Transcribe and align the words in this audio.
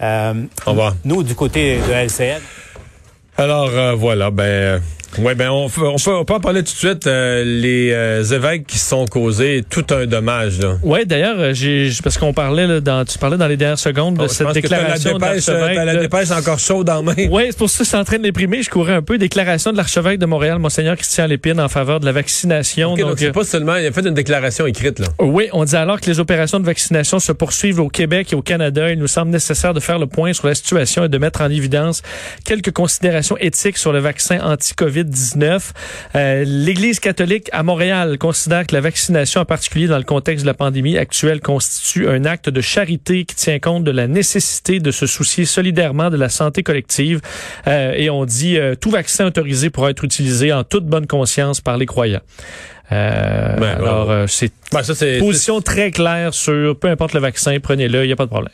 Au 0.00 0.70
revoir. 0.70 0.94
Nous, 1.04 1.22
du 1.22 1.34
côté 1.34 1.78
de 1.78 1.92
LCN. 1.92 2.40
Alors, 3.38 3.96
voilà, 3.96 4.30
ben... 4.30 4.82
Oui, 5.18 5.34
ben 5.34 5.50
on, 5.50 5.66
on, 5.66 5.68
peut, 5.68 5.86
on 5.86 6.24
peut 6.24 6.34
en 6.34 6.40
parler 6.40 6.62
tout 6.62 6.72
de 6.72 6.78
suite. 6.78 7.06
Euh, 7.06 7.42
les 7.44 7.90
euh, 7.92 8.22
évêques 8.22 8.66
qui 8.66 8.78
sont 8.78 9.06
causés 9.06 9.64
tout 9.68 9.86
un 9.90 10.06
dommage. 10.06 10.58
Oui, 10.82 11.06
d'ailleurs, 11.06 11.36
euh, 11.38 11.54
j'ai 11.54 11.90
parce 12.02 12.18
qu'on 12.18 12.32
parlait 12.32 12.66
là, 12.66 12.80
dans, 12.80 13.04
tu 13.04 13.18
parlais 13.18 13.36
dans 13.36 13.46
les 13.46 13.56
dernières 13.56 13.78
secondes 13.78 14.16
de 14.16 14.24
oh, 14.24 14.28
cette 14.28 14.52
déclaration 14.52 15.18
la 15.18 15.28
dépêche, 15.34 15.46
de 15.46 15.84
la 15.84 15.96
dépêche 15.96 16.30
encore 16.30 16.58
chaude 16.58 16.90
en 16.90 17.02
main. 17.02 17.14
Oui, 17.30 17.44
c'est 17.46 17.58
pour 17.58 17.70
ça 17.70 17.84
que 17.84 17.90
c'est 17.90 17.96
en 17.96 18.04
train 18.04 18.18
de 18.18 18.24
déprimer. 18.24 18.62
Je 18.62 18.70
courais 18.70 18.94
un 18.94 19.02
peu. 19.02 19.18
Déclaration 19.18 19.72
de 19.72 19.76
l'archevêque 19.76 20.18
de 20.18 20.26
Montréal, 20.26 20.58
monseigneur 20.58 20.96
Christian 20.96 21.26
Lépine, 21.26 21.60
en 21.60 21.68
faveur 21.68 22.00
de 22.00 22.04
la 22.04 22.12
vaccination. 22.12 22.90
donc, 22.90 23.00
donc 23.00 23.18
c'est 23.18 23.32
pas 23.32 23.44
seulement, 23.44 23.76
il 23.76 23.86
a 23.86 23.92
fait 23.92 24.06
une 24.06 24.14
déclaration 24.14 24.66
écrite 24.66 24.98
là. 24.98 25.06
Oui, 25.18 25.48
on 25.52 25.64
dit 25.64 25.76
alors 25.76 26.00
que 26.00 26.10
les 26.10 26.20
opérations 26.20 26.60
de 26.60 26.66
vaccination 26.66 27.18
se 27.18 27.32
poursuivent 27.32 27.80
au 27.80 27.88
Québec 27.88 28.32
et 28.32 28.36
au 28.36 28.42
Canada. 28.42 28.90
Il 28.90 28.98
nous 28.98 29.06
semble 29.06 29.30
nécessaire 29.30 29.72
de 29.72 29.80
faire 29.80 29.98
le 29.98 30.06
point 30.06 30.32
sur 30.32 30.46
la 30.46 30.54
situation 30.54 31.04
et 31.04 31.08
de 31.08 31.18
mettre 31.18 31.40
en 31.40 31.50
évidence 31.50 32.02
quelques 32.44 32.72
considérations 32.72 33.36
éthiques 33.38 33.78
sur 33.78 33.92
le 33.92 34.00
vaccin 34.00 34.38
anti-COVID-19. 34.96 35.70
Euh, 36.14 36.44
L'Église 36.46 37.00
catholique 37.00 37.48
à 37.52 37.62
Montréal 37.62 38.18
considère 38.18 38.66
que 38.66 38.74
la 38.74 38.80
vaccination, 38.80 39.40
en 39.40 39.44
particulier 39.44 39.86
dans 39.86 39.98
le 39.98 40.04
contexte 40.04 40.44
de 40.44 40.50
la 40.50 40.54
pandémie 40.54 40.96
actuelle, 40.96 41.40
constitue 41.40 42.08
un 42.08 42.24
acte 42.24 42.48
de 42.48 42.60
charité 42.60 43.24
qui 43.24 43.34
tient 43.34 43.58
compte 43.58 43.84
de 43.84 43.90
la 43.90 44.06
nécessité 44.06 44.80
de 44.80 44.90
se 44.90 45.06
soucier 45.06 45.44
solidairement 45.44 46.10
de 46.10 46.16
la 46.16 46.28
santé 46.28 46.62
collective. 46.62 47.20
Euh, 47.66 47.92
et 47.96 48.10
on 48.10 48.24
dit 48.24 48.58
euh, 48.58 48.74
tout 48.74 48.90
vaccin 48.90 49.26
autorisé 49.26 49.70
pourra 49.70 49.90
être 49.90 50.04
utilisé 50.04 50.52
en 50.52 50.64
toute 50.64 50.86
bonne 50.86 51.06
conscience 51.06 51.60
par 51.60 51.76
les 51.76 51.86
croyants. 51.86 52.20
Euh, 52.92 53.56
ben, 53.56 53.76
alors, 53.76 54.28
c'est 54.28 54.52
ben, 54.72 54.82
position 55.18 55.60
très 55.60 55.90
claire 55.90 56.32
sur 56.32 56.78
peu 56.78 56.88
importe 56.88 57.14
le 57.14 57.20
vaccin, 57.20 57.58
prenez-le, 57.60 58.04
il 58.04 58.06
n'y 58.06 58.12
a 58.12 58.16
pas 58.16 58.26
de 58.26 58.30
problème. 58.30 58.52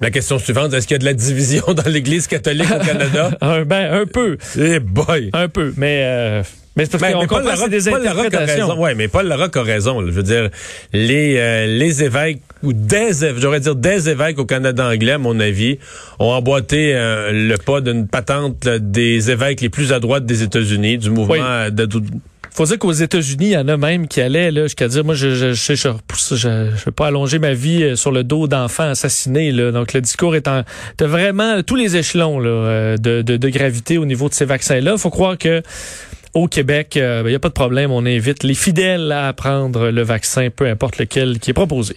La 0.00 0.10
question 0.10 0.38
suivante, 0.38 0.72
est-ce 0.72 0.86
qu'il 0.86 0.94
y 0.94 0.96
a 0.96 0.98
de 0.98 1.04
la 1.04 1.12
division 1.12 1.62
dans 1.74 1.90
l'Église 1.90 2.26
catholique 2.26 2.70
au 2.70 2.84
Canada? 2.84 3.30
un, 3.40 3.64
ben, 3.64 3.92
un 3.92 4.06
peu. 4.06 4.38
Eh 4.58 4.80
boy! 4.80 5.30
Un 5.32 5.48
peu, 5.48 5.74
mais... 5.76 6.02
Euh... 6.04 6.42
Mais 6.76 6.84
c'est 6.84 6.98
parce 6.98 7.12
ben, 7.12 7.18
qu'on 7.18 7.26
comprend 7.26 7.56
c'est 7.56 7.68
des 7.68 7.88
interprétations. 7.88 8.80
Oui, 8.80 8.92
mais 8.96 9.08
Paul 9.08 9.26
Larocque 9.26 9.56
a 9.56 9.62
raison. 9.64 10.00
Je 10.06 10.12
veux 10.12 10.22
dire, 10.22 10.50
les, 10.92 11.36
euh, 11.36 11.66
les 11.66 12.04
évêques, 12.04 12.42
ou 12.62 12.72
des 12.72 13.10
j'aurais 13.38 13.58
dire 13.58 13.74
des 13.74 14.08
évêques 14.08 14.38
au 14.38 14.44
Canada 14.44 14.88
anglais, 14.88 15.12
à 15.12 15.18
mon 15.18 15.40
avis, 15.40 15.78
ont 16.20 16.30
emboîté 16.30 16.94
euh, 16.94 17.32
le 17.32 17.56
pas 17.56 17.80
d'une 17.80 18.06
patente 18.06 18.68
des 18.68 19.32
évêques 19.32 19.60
les 19.62 19.68
plus 19.68 19.92
à 19.92 19.98
droite 19.98 20.24
des 20.24 20.44
États-Unis, 20.44 20.98
du 20.98 21.10
mouvement 21.10 21.68
de, 21.70 21.88
faut 22.52 22.64
dire 22.64 22.78
qu'aux 22.78 22.92
États-Unis, 22.92 23.46
il 23.46 23.52
y 23.52 23.56
en 23.56 23.68
a 23.68 23.76
même 23.76 24.08
qui 24.08 24.20
allaient 24.20 24.50
là 24.50 24.64
jusqu'à 24.64 24.88
dire, 24.88 25.04
moi, 25.04 25.14
je 25.14 25.34
je 25.34 25.52
je, 25.52 25.74
je, 25.74 26.36
je, 26.36 26.84
vais 26.84 26.92
pas 26.94 27.06
allonger 27.06 27.38
ma 27.38 27.52
vie 27.52 27.82
euh, 27.82 27.96
sur 27.96 28.10
le 28.10 28.24
dos 28.24 28.48
d'enfants 28.48 28.90
assassinés. 28.90 29.52
Là. 29.52 29.70
Donc, 29.70 29.92
le 29.92 30.00
discours 30.00 30.34
est 30.34 30.48
en 30.48 30.62
de 30.98 31.04
vraiment 31.04 31.62
tous 31.62 31.76
les 31.76 31.96
échelons 31.96 32.38
là, 32.38 32.50
euh, 32.50 32.96
de, 32.96 33.22
de, 33.22 33.36
de 33.36 33.48
gravité 33.48 33.98
au 33.98 34.04
niveau 34.04 34.28
de 34.28 34.34
ces 34.34 34.44
vaccins-là. 34.44 34.96
faut 34.98 35.10
croire 35.10 35.38
que 35.38 35.62
au 36.34 36.46
Québec, 36.46 36.92
il 36.94 37.02
euh, 37.02 37.22
n'y 37.22 37.30
ben, 37.30 37.36
a 37.36 37.38
pas 37.38 37.48
de 37.48 37.54
problème. 37.54 37.90
On 37.90 38.06
invite 38.06 38.42
les 38.42 38.54
fidèles 38.54 39.10
à 39.12 39.32
prendre 39.32 39.90
le 39.90 40.02
vaccin, 40.02 40.48
peu 40.54 40.66
importe 40.66 40.98
lequel 40.98 41.38
qui 41.38 41.50
est 41.50 41.54
proposé. 41.54 41.96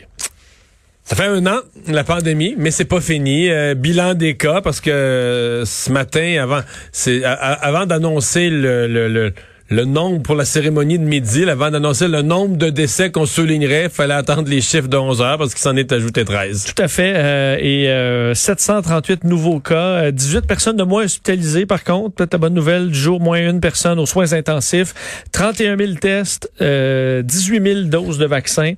Ça 1.03 1.15
fait 1.17 1.25
un 1.25 1.45
an, 1.47 1.59
la 1.87 2.05
pandémie, 2.05 2.55
mais 2.57 2.71
c'est 2.71 2.85
pas 2.85 3.01
fini. 3.01 3.49
bilan 3.75 4.13
des 4.13 4.37
cas, 4.37 4.61
parce 4.61 4.79
que 4.79 5.63
ce 5.65 5.91
matin, 5.91 6.37
avant, 6.41 6.61
c'est 6.93 7.25
avant 7.25 7.85
d'annoncer 7.85 8.49
le, 8.49 8.87
le 8.87 9.09
le 9.09 9.33
nombre 9.81 10.21
pour 10.21 10.35
la 10.35 10.45
cérémonie 10.45 10.99
de 10.99 11.03
midi, 11.03 11.49
avant 11.49 11.71
d'annoncer 11.71 12.07
le 12.07 12.21
nombre 12.21 12.57
de 12.57 12.69
décès 12.69 13.11
qu'on 13.11 13.25
soulignerait, 13.25 13.85
il 13.85 13.89
fallait 13.89 14.13
attendre 14.13 14.47
les 14.47 14.61
chiffres 14.61 14.87
de 14.87 14.97
11 14.97 15.21
heures 15.21 15.37
parce 15.37 15.53
qu'il 15.53 15.61
s'en 15.61 15.75
est 15.75 15.91
ajouté 15.91 16.25
13. 16.25 16.65
Tout 16.65 16.81
à 16.81 16.87
fait. 16.87 17.13
Euh, 17.15 17.57
et 17.59 17.89
euh, 17.89 18.33
738 18.33 19.23
nouveaux 19.23 19.59
cas, 19.59 20.11
18 20.11 20.37
euh, 20.37 20.41
personnes 20.41 20.77
de 20.77 20.83
moins 20.83 21.05
hospitalisées 21.05 21.65
par 21.65 21.83
contre. 21.83 22.15
Peut-être 22.15 22.33
la 22.33 22.39
bonne 22.39 22.53
nouvelle 22.53 22.89
du 22.89 22.99
jour, 22.99 23.19
moins 23.19 23.39
une 23.39 23.59
personne 23.59 23.99
aux 23.99 24.05
soins 24.05 24.33
intensifs. 24.33 24.93
31 25.31 25.77
000 25.77 25.93
tests, 25.93 26.51
18 26.59 26.65
euh, 26.65 27.23
000 27.25 27.81
doses 27.85 28.17
de 28.17 28.25
vaccins. 28.25 28.73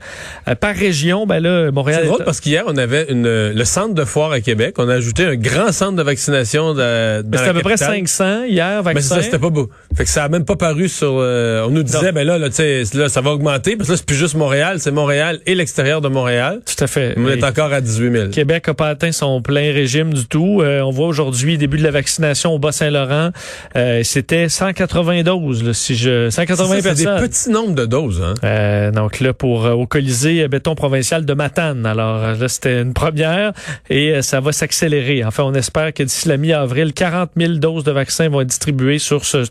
par 0.59 0.75
région, 0.75 1.25
ben 1.25 1.39
là, 1.39 1.71
Montréal... 1.71 2.01
C'est 2.03 2.07
drôle 2.07 2.23
parce 2.23 2.39
qu'hier, 2.39 2.63
on 2.67 2.77
avait 2.77 3.07
une, 3.11 3.51
le 3.51 3.65
centre 3.65 3.93
de 3.93 4.05
foire 4.05 4.31
à 4.31 4.39
Québec. 4.39 4.75
On 4.77 4.87
a 4.87 4.93
ajouté 4.93 5.25
un 5.25 5.35
grand 5.35 5.71
centre 5.71 5.95
de 5.95 6.03
vaccination 6.03 6.73
de, 6.73 7.23
C'était 7.33 7.49
à 7.49 7.53
peu 7.53 7.61
près 7.61 7.77
500 7.77 8.45
hier, 8.45 8.81
vaccins. 8.81 8.93
Mais 8.93 9.01
ça, 9.01 9.21
c'était 9.21 9.39
pas 9.39 9.49
beau. 9.49 9.69
Fait 9.95 10.03
que 10.03 10.09
ça 10.09 10.25
a 10.25 10.29
même 10.29 10.43
pas 10.43 10.57
paru 10.57 10.89
sur. 10.89 11.15
Euh, 11.19 11.65
on 11.65 11.69
nous 11.69 11.83
disait, 11.83 12.11
ben 12.11 12.27
là, 12.27 12.37
là, 12.37 12.49
là, 12.49 13.09
ça 13.09 13.21
va 13.21 13.31
augmenter, 13.31 13.77
parce 13.77 13.87
que 13.87 13.93
là, 13.93 13.97
c'est 13.97 14.05
plus 14.05 14.17
juste 14.17 14.35
Montréal, 14.35 14.79
c'est 14.81 14.91
Montréal 14.91 15.39
et 15.45 15.55
l'extérieur 15.55 16.01
de 16.01 16.09
Montréal. 16.09 16.59
Tout 16.65 16.83
à 16.83 16.87
fait. 16.87 17.15
On 17.17 17.29
est 17.29 17.43
encore 17.45 17.71
à 17.71 17.79
18 17.79 18.11
000. 18.11 18.29
Québec 18.29 18.67
n'a 18.67 18.73
pas 18.73 18.89
atteint 18.89 19.13
son 19.13 19.41
plein 19.41 19.71
régime 19.71 20.13
du 20.13 20.25
tout. 20.25 20.61
Euh, 20.61 20.81
on 20.81 20.91
voit 20.91 21.07
aujourd'hui, 21.07 21.57
début 21.57 21.77
de 21.77 21.83
la 21.83 21.91
vaccination 21.91 22.51
au 22.51 22.59
Bas-Saint-Laurent, 22.59 23.29
euh, 23.77 24.01
c'était 24.03 24.49
180 24.49 25.23
doses, 25.23 25.63
là, 25.63 25.73
si 25.73 25.95
je. 25.95 26.29
180 26.29 26.81
personnes. 26.81 26.95
C'est 26.95 27.21
des 27.21 27.27
petits 27.27 27.49
nombres 27.49 27.75
de 27.75 27.85
doses, 27.85 28.21
hein. 28.21 28.91
donc 28.91 29.21
là, 29.21 29.33
pour 29.33 29.63
au 29.63 29.87
Colisée 29.87 30.45
béton 30.49 30.75
provincial 30.75 31.25
de 31.25 31.33
Matane. 31.33 31.85
Alors 31.85 32.19
là, 32.37 32.47
c'était 32.49 32.81
une 32.81 32.93
première 32.93 33.53
et 33.89 34.21
ça 34.21 34.41
va 34.41 34.51
s'accélérer. 34.51 35.23
Enfin, 35.23 35.43
on 35.43 35.53
espère 35.53 35.93
que 35.93 36.03
d'ici 36.03 36.27
la 36.27 36.35
mi-avril, 36.35 36.91
40 36.91 37.31
000 37.37 37.53
doses 37.53 37.85
de 37.85 37.91
vaccins 37.91 38.27
vont 38.27 38.41
être 38.41 38.47
distribuées 38.47 38.99
sur 38.99 39.23
ce 39.23 39.45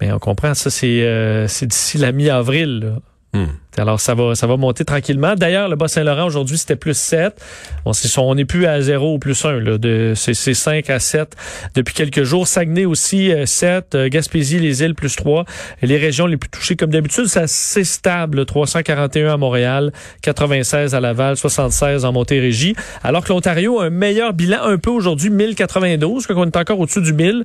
Mais 0.00 0.12
on 0.12 0.18
comprend, 0.18 0.54
ça, 0.54 0.70
c'est 0.70 1.02
euh, 1.02 1.46
d'ici 1.46 1.98
la 1.98 2.12
mi-avril. 2.12 2.98
Hmm. 3.34 3.44
Alors, 3.76 4.00
ça 4.00 4.14
va, 4.14 4.34
ça 4.34 4.46
va 4.46 4.56
monter 4.56 4.84
tranquillement. 4.84 5.34
D'ailleurs, 5.34 5.68
le 5.68 5.76
Bas-Saint-Laurent, 5.76 6.26
aujourd'hui, 6.26 6.56
c'était 6.56 6.76
plus 6.76 6.96
7. 6.96 7.40
on 7.84 8.34
n'est 8.34 8.46
plus 8.46 8.66
à 8.66 8.80
0 8.80 9.14
ou 9.14 9.18
plus 9.18 9.44
1. 9.44 10.14
C'est 10.14 10.54
5 10.54 10.88
à 10.90 10.98
7 10.98 11.36
depuis 11.74 11.94
quelques 11.94 12.22
jours. 12.22 12.48
Saguenay 12.48 12.86
aussi, 12.86 13.30
7. 13.44 13.94
Euh, 13.94 13.98
euh, 13.98 14.08
Gaspésie, 14.08 14.58
les 14.58 14.82
îles, 14.82 14.94
plus 14.94 15.14
3. 15.14 15.44
Et 15.82 15.86
les 15.86 15.98
régions 15.98 16.26
les 16.26 16.36
plus 16.38 16.48
touchées, 16.48 16.74
comme 16.74 16.90
d'habitude, 16.90 17.26
c'est 17.26 17.40
assez 17.40 17.84
stable. 17.84 18.46
341 18.46 19.34
à 19.34 19.36
Montréal, 19.36 19.92
96 20.22 20.94
à 20.94 21.00
Laval, 21.00 21.36
76 21.36 22.04
en 22.04 22.12
Montérégie. 22.12 22.74
Alors 23.04 23.22
que 23.22 23.28
l'Ontario 23.28 23.80
a 23.80 23.84
un 23.84 23.90
meilleur 23.90 24.32
bilan 24.32 24.62
un 24.62 24.78
peu 24.78 24.90
aujourd'hui, 24.90 25.30
1092. 25.30 26.26
qu'on 26.26 26.46
est 26.46 26.56
encore 26.56 26.80
au-dessus 26.80 27.02
du 27.02 27.12
1000. 27.12 27.44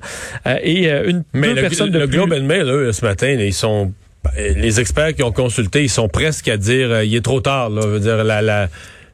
et 0.62 0.88
une 0.88 1.24
Mais 1.34 1.48
deux 1.48 1.54
le, 1.54 1.60
personnes 1.60 1.90
de 1.90 1.98
le 1.98 2.08
plus. 2.08 2.16
Globe 2.16 2.32
and 2.32 2.44
Mail, 2.44 2.92
ce 2.92 3.04
matin, 3.04 3.28
ils 3.28 3.52
sont 3.52 3.92
les 4.36 4.80
experts 4.80 5.14
qui 5.14 5.22
ont 5.22 5.32
consulté, 5.32 5.82
ils 5.82 5.90
sont 5.90 6.08
presque 6.08 6.48
à 6.48 6.56
dire 6.56 6.90
euh, 6.90 7.04
il 7.04 7.14
est 7.14 7.24
trop 7.24 7.40
tard. 7.40 7.70
Là. 7.70 7.82
Je 7.82 7.88
veux 7.88 8.00
dire, 8.00 8.24
la, 8.24 8.42
la, 8.42 8.68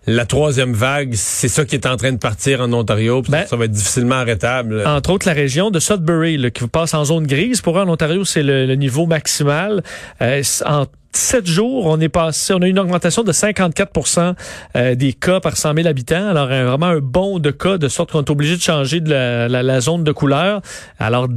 la 0.07 0.25
troisième 0.25 0.73
vague, 0.73 1.15
c'est 1.15 1.49
ça 1.49 1.65
qui 1.65 1.75
est 1.75 1.87
en 1.87 1.97
train 1.97 2.13
de 2.13 2.19
partir 2.19 2.61
en 2.61 2.73
Ontario. 2.73 3.23
Ben, 3.29 3.47
ça 3.47 3.57
va 3.57 3.67
être 3.67 3.73
difficilement 3.73 4.17
arrêtable. 4.17 4.83
Entre 4.87 5.11
autres, 5.11 5.27
la 5.27 5.35
région 5.35 5.71
de 5.71 5.79
Sudbury, 5.79 6.37
là, 6.37 6.51
qui 6.51 6.67
passe 6.67 6.95
en 6.95 7.05
zone 7.05 7.27
grise. 7.27 7.61
Pour 7.61 7.79
eux, 7.79 7.83
en 7.83 7.89
Ontario, 7.89 8.25
c'est 8.25 8.43
le, 8.43 8.75
niveau 8.75 9.07
maximal. 9.07 9.83
Euh, 10.23 10.43
en 10.65 10.87
sept 11.13 11.47
jours, 11.47 11.87
on 11.87 12.01
est 12.01 12.09
passé, 12.09 12.55
on 12.55 12.63
a 12.63 12.67
une 12.67 12.79
augmentation 12.79 13.23
de 13.23 13.33
54% 13.33 14.35
euh, 14.77 14.95
des 14.95 15.13
cas 15.13 15.41
par 15.41 15.57
100 15.57 15.75
000 15.75 15.89
habitants. 15.89 16.29
Alors, 16.29 16.47
vraiment 16.47 16.87
un 16.87 17.01
bond 17.01 17.39
de 17.39 17.51
cas, 17.51 17.79
de 17.79 17.89
sorte 17.89 18.13
qu'on 18.13 18.23
est 18.23 18.31
obligé 18.31 18.57
de 18.57 18.63
changer 18.63 19.01
de 19.01 19.11
la, 19.11 19.81
zone 19.81 20.05
de 20.05 20.13
couleur. 20.13 20.61
Alors, 20.99 21.29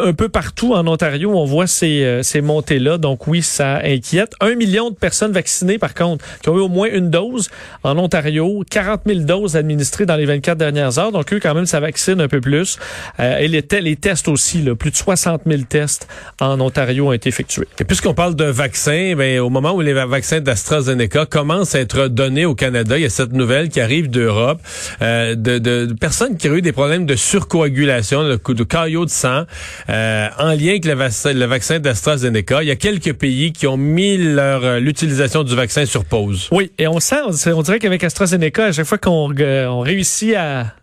un 0.00 0.12
peu 0.12 0.28
partout 0.28 0.74
en 0.74 0.86
Ontario, 0.86 1.30
on 1.36 1.44
voit 1.44 1.66
ces, 1.66 2.04
euh, 2.04 2.22
ces 2.22 2.40
montées-là. 2.40 2.98
Donc 2.98 3.26
oui, 3.26 3.42
ça 3.42 3.80
inquiète. 3.84 4.34
Un 4.40 4.54
million 4.54 4.90
de 4.90 4.94
personnes 4.94 5.32
vaccinées, 5.32 5.78
par 5.78 5.94
contre, 5.94 6.24
qui 6.42 6.48
ont 6.48 6.56
eu 6.56 6.60
au 6.60 6.68
moins 6.68 6.88
une 6.90 7.10
dose 7.10 7.50
en 7.82 7.98
Ontario. 7.98 8.64
40 8.70 9.02
000 9.06 9.20
doses 9.20 9.56
administrées 9.56 10.06
dans 10.06 10.16
les 10.16 10.26
24 10.26 10.58
dernières 10.58 10.98
heures. 10.98 11.12
Donc 11.12 11.32
eux, 11.32 11.40
quand 11.42 11.54
même, 11.54 11.66
ça 11.66 11.80
vaccine 11.80 12.20
un 12.20 12.28
peu 12.28 12.40
plus. 12.40 12.78
Euh, 13.20 13.38
et 13.38 13.48
les, 13.48 13.96
tests 13.96 14.28
aussi, 14.28 14.62
là, 14.62 14.74
plus 14.74 14.90
de 14.90 14.96
60 14.96 15.42
000 15.46 15.62
tests 15.68 16.08
en 16.40 16.60
Ontario 16.60 17.08
ont 17.08 17.12
été 17.12 17.28
effectués. 17.28 17.68
Et 17.78 17.84
puisqu'on 17.84 18.14
parle 18.14 18.34
de 18.34 18.44
vaccins, 18.44 19.14
ben, 19.22 19.38
au 19.38 19.50
moment 19.50 19.72
où 19.72 19.80
les 19.80 19.92
vaccins 19.92 20.40
d'AstraZeneca 20.40 21.26
commencent 21.26 21.76
à 21.76 21.78
être 21.78 22.08
donnés 22.08 22.44
au 22.44 22.56
Canada, 22.56 22.98
il 22.98 23.02
y 23.02 23.06
a 23.06 23.08
cette 23.08 23.32
nouvelle 23.32 23.68
qui 23.68 23.80
arrive 23.80 24.10
d'Europe 24.10 24.60
euh, 25.00 25.36
de, 25.36 25.58
de, 25.58 25.92
personnes 25.92 26.36
qui 26.36 26.48
ont 26.48 26.54
eu 26.54 26.60
des 26.60 26.72
problèmes 26.72 27.06
de 27.06 27.14
surcoagulation, 27.14 28.24
de, 28.24 28.52
de 28.52 28.64
caillots 28.64 29.04
de 29.04 29.10
sang. 29.10 29.44
Euh, 29.88 30.26
en 30.40 30.50
lien 30.54 30.70
avec 30.70 30.86
le, 30.86 30.94
vaccin, 30.94 31.32
le 31.34 31.44
vaccin 31.44 31.78
d'AstraZeneca. 31.78 32.64
Il 32.64 32.66
y 32.66 32.72
a 32.72 32.76
quelques 32.76 33.12
pays 33.12 33.52
qui 33.52 33.68
ont 33.68 33.76
mis 33.76 34.16
leur 34.16 34.64
euh, 34.64 34.80
l'utilisation 34.80 35.44
du 35.44 35.54
vaccin 35.54 35.86
sur 35.86 36.04
pause. 36.04 36.48
Oui, 36.50 36.72
et 36.76 36.88
on 36.88 36.98
sent, 36.98 37.46
on 37.46 37.62
dirait 37.62 37.78
qu'avec 37.78 38.02
AstraZeneca, 38.02 38.64
à 38.64 38.72
chaque 38.72 38.86
fois 38.86 38.98
qu'on 38.98 39.32
euh, 39.38 39.66
on 39.66 39.80
réussit 39.82 40.34
à 40.34 40.74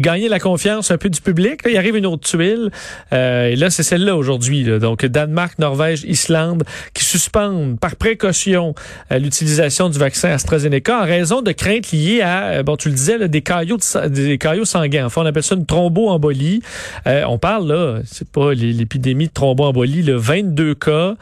gagner 0.00 0.28
la 0.28 0.38
confiance 0.38 0.90
un 0.90 0.98
peu 0.98 1.08
du 1.08 1.20
public. 1.20 1.60
il 1.68 1.76
arrive 1.76 1.96
une 1.96 2.06
autre 2.06 2.28
tuile. 2.28 2.70
Euh, 3.12 3.48
et 3.48 3.56
là, 3.56 3.70
c'est 3.70 3.82
celle-là 3.82 4.16
aujourd'hui. 4.16 4.64
Donc, 4.64 5.04
Danemark, 5.04 5.58
Norvège, 5.58 6.04
Islande, 6.04 6.64
qui 6.94 7.04
suspendent 7.04 7.78
par 7.78 7.96
précaution 7.96 8.74
euh, 9.12 9.18
l'utilisation 9.18 9.88
du 9.88 9.98
vaccin 9.98 10.30
AstraZeneca 10.30 11.00
en 11.02 11.04
raison 11.04 11.42
de 11.42 11.52
craintes 11.52 11.92
liées 11.92 12.20
à, 12.22 12.44
euh, 12.46 12.62
bon, 12.62 12.76
tu 12.76 12.88
le 12.88 12.94
disais, 12.94 13.28
des 13.28 13.42
caillots 13.42 13.78
des 14.08 14.38
caillots 14.38 14.64
sanguins. 14.64 15.06
Enfin, 15.06 15.22
on 15.22 15.26
appelle 15.26 15.42
ça 15.42 15.54
une 15.54 15.66
thromboembolie. 15.66 16.62
on 17.06 17.38
parle 17.38 17.68
là, 17.68 18.00
c'est 18.04 18.28
pas 18.28 18.52
l'épidémie 18.52 19.28
de 19.28 19.32
thromboembolie, 19.32 20.02
le 20.02 20.16
22 20.16 20.74
cas 20.74 21.14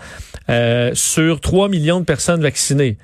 sur 0.94 1.41
3 1.41 1.69
millions 1.69 2.00
de 2.00 2.05
personnes 2.05 2.43
vaccinées. 2.43 2.97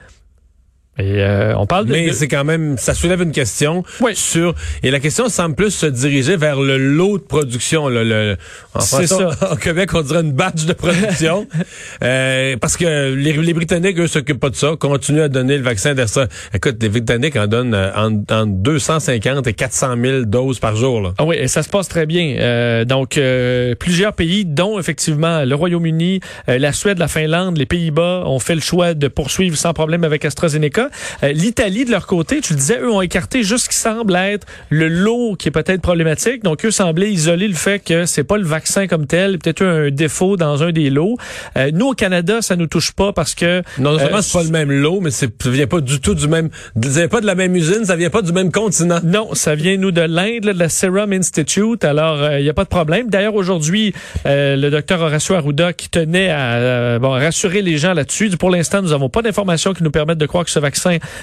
Et 1.01 1.23
euh, 1.23 1.55
on 1.57 1.67
parle 1.67 1.87
de... 1.87 1.93
Mais 1.93 2.09
de- 2.09 2.13
c'est 2.13 2.29
quand 2.29 2.45
même, 2.45 2.77
ça 2.79 2.95
soulève 2.95 3.23
une 3.23 3.33
question 3.33 3.83
Oui. 4.01 4.13
sur, 4.15 4.55
et 4.83 4.91
la 4.91 5.01
question 5.01 5.29
semble 5.29 5.55
plus 5.55 5.71
se 5.71 5.87
diriger 5.87 6.37
vers 6.37 6.61
le 6.61 6.77
lot 6.79 7.19
de 7.19 7.23
production, 7.23 7.89
le, 7.89 8.37
en 8.75 8.81
C'est 8.81 9.07
ça. 9.07 9.31
En 9.51 9.57
Québec, 9.57 9.91
on 9.95 10.03
dirait 10.03 10.21
une 10.21 10.33
batch 10.33 10.65
de 10.67 10.73
production. 10.73 11.47
Euh, 12.03 12.57
parce 12.61 12.77
que 12.77 13.15
les, 13.15 13.33
les 13.33 13.53
Britanniques, 13.55 13.99
eux, 13.99 14.07
s'occupent 14.07 14.41
pas 14.41 14.49
de 14.51 14.55
ça, 14.57 14.73
continuent 14.79 15.23
à 15.23 15.29
donner 15.29 15.57
le 15.57 15.63
vaccin 15.63 15.95
d'Astra. 15.95 16.27
Écoute, 16.55 16.77
les 16.81 16.89
Britanniques 16.89 17.37
en 17.37 17.47
donnent 17.47 17.75
euh, 17.75 17.91
en, 17.95 18.23
en 18.35 18.47
250 18.47 19.47
et 19.47 19.53
400 19.53 19.95
000 20.03 20.23
doses 20.25 20.59
par 20.61 20.77
jour, 20.77 21.01
là. 21.01 21.13
Ah 21.19 21.25
oui, 21.25 21.37
et 21.39 21.49
ça 21.49 21.63
se 21.63 21.69
passe 21.69 21.89
très 21.89 22.07
bien. 22.07 22.37
Euh, 22.39 22.85
donc, 22.85 23.19
euh, 23.19 23.75
plusieurs 23.75 24.13
pays, 24.15 24.45
dont 24.45 24.79
effectivement 24.79 25.45
le 25.45 25.55
Royaume-Uni, 25.55 26.21
euh, 26.49 26.59
la 26.59 26.73
Suède, 26.73 26.99
la 26.99 27.09
Finlande, 27.09 27.59
les 27.59 27.67
Pays-Bas, 27.67 28.23
ont 28.27 28.39
fait 28.39 28.55
le 28.55 28.61
choix 28.61 28.95
de 28.95 29.09
poursuivre 29.09 29.57
sans 29.57 29.73
problème 29.75 30.05
avec 30.05 30.25
AstraZeneca. 30.25 30.90
Euh, 31.23 31.33
L'Italie, 31.33 31.85
de 31.85 31.91
leur 31.91 32.07
côté, 32.07 32.41
tu 32.41 32.53
le 32.53 32.59
disais, 32.59 32.79
eux 32.81 32.91
ont 32.91 33.03
écarté 33.03 33.43
juste 33.43 33.65
ce 33.65 33.69
qui 33.71 33.77
semble 33.77 34.15
être 34.17 34.47
le 34.71 34.89
lot 34.89 35.37
qui 35.37 35.49
est 35.49 35.51
peut-être 35.51 35.83
problématique. 35.83 36.43
Donc, 36.43 36.65
eux 36.65 36.71
semblaient 36.71 37.11
isoler 37.11 37.49
le 37.49 37.55
fait 37.55 37.79
que 37.81 38.07
c'est 38.07 38.25
pas 38.25 38.37
le 38.37 38.45
vaccin 38.45 38.87
comme 38.87 39.07
tel, 39.07 39.39
peut-être 39.39 39.65
un 39.65 39.91
défaut 39.91 40.37
dans 40.37 40.63
un 40.63 40.73
des 40.73 40.91
lots. 40.91 41.17
Euh, 41.57 41.71
nous, 41.73 41.89
au 41.89 41.95
Canada, 41.95 42.43
ça 42.43 42.57
nous 42.57 42.67
touche 42.67 42.93
pas 42.93 43.13
parce 43.13 43.35
que... 43.35 43.63
Non 43.79 43.99
seulement 43.99 44.19
euh, 44.19 44.23
c'est 44.23 44.39
pas 44.39 44.45
le 44.45 44.51
même 44.51 44.71
lot, 44.71 45.01
mais 45.01 45.11
ça 45.11 45.27
vient 45.47 45.67
pas 45.67 45.81
du 45.81 46.01
tout 46.01 46.15
du 46.15 46.29
même, 46.29 46.51
ça 46.83 47.01
vient 47.01 47.09
pas 47.09 47.21
de 47.21 47.27
la 47.27 47.35
même 47.35 47.55
usine, 47.55 47.85
ça 47.85 47.97
vient 47.97 48.11
pas 48.11 48.23
du 48.23 48.33
même 48.33 48.53
continent. 48.53 49.01
Non, 49.05 49.35
ça 49.35 49.55
vient 49.55 49.77
nous 49.77 49.91
de 49.91 50.01
l'Inde, 50.01 50.43
de 50.43 50.59
la 50.59 50.69
Serum 50.69 51.13
Institute. 51.13 51.85
Alors, 51.85 52.31
il 52.33 52.43
n'y 52.43 52.49
a 52.49 52.55
pas 52.55 52.65
de 52.65 52.69
problème. 52.69 53.09
D'ailleurs, 53.11 53.35
aujourd'hui, 53.35 53.93
euh, 54.27 54.57
le 54.57 54.71
docteur 54.71 55.01
Horacio 55.01 55.35
Arruda 55.35 55.73
qui 55.73 55.89
tenait 55.89 56.31
à 56.31 56.55
euh, 56.55 56.99
bon, 56.99 57.11
rassurer 57.11 57.63
les 57.63 57.79
gens 57.79 57.95
là-dessus. 57.95 58.31
Pour 58.31 58.51
l'instant, 58.51 58.83
nous 58.83 58.91
n'avons 58.91 59.09
pas 59.09 59.23
d'informations 59.23 59.73
qui 59.73 59.83
nous 59.83 59.91
permettent 59.91 60.19
de 60.19 60.27
croire 60.27 60.45
que 60.45 60.51
ce 60.51 60.59
vaccin 60.59 60.80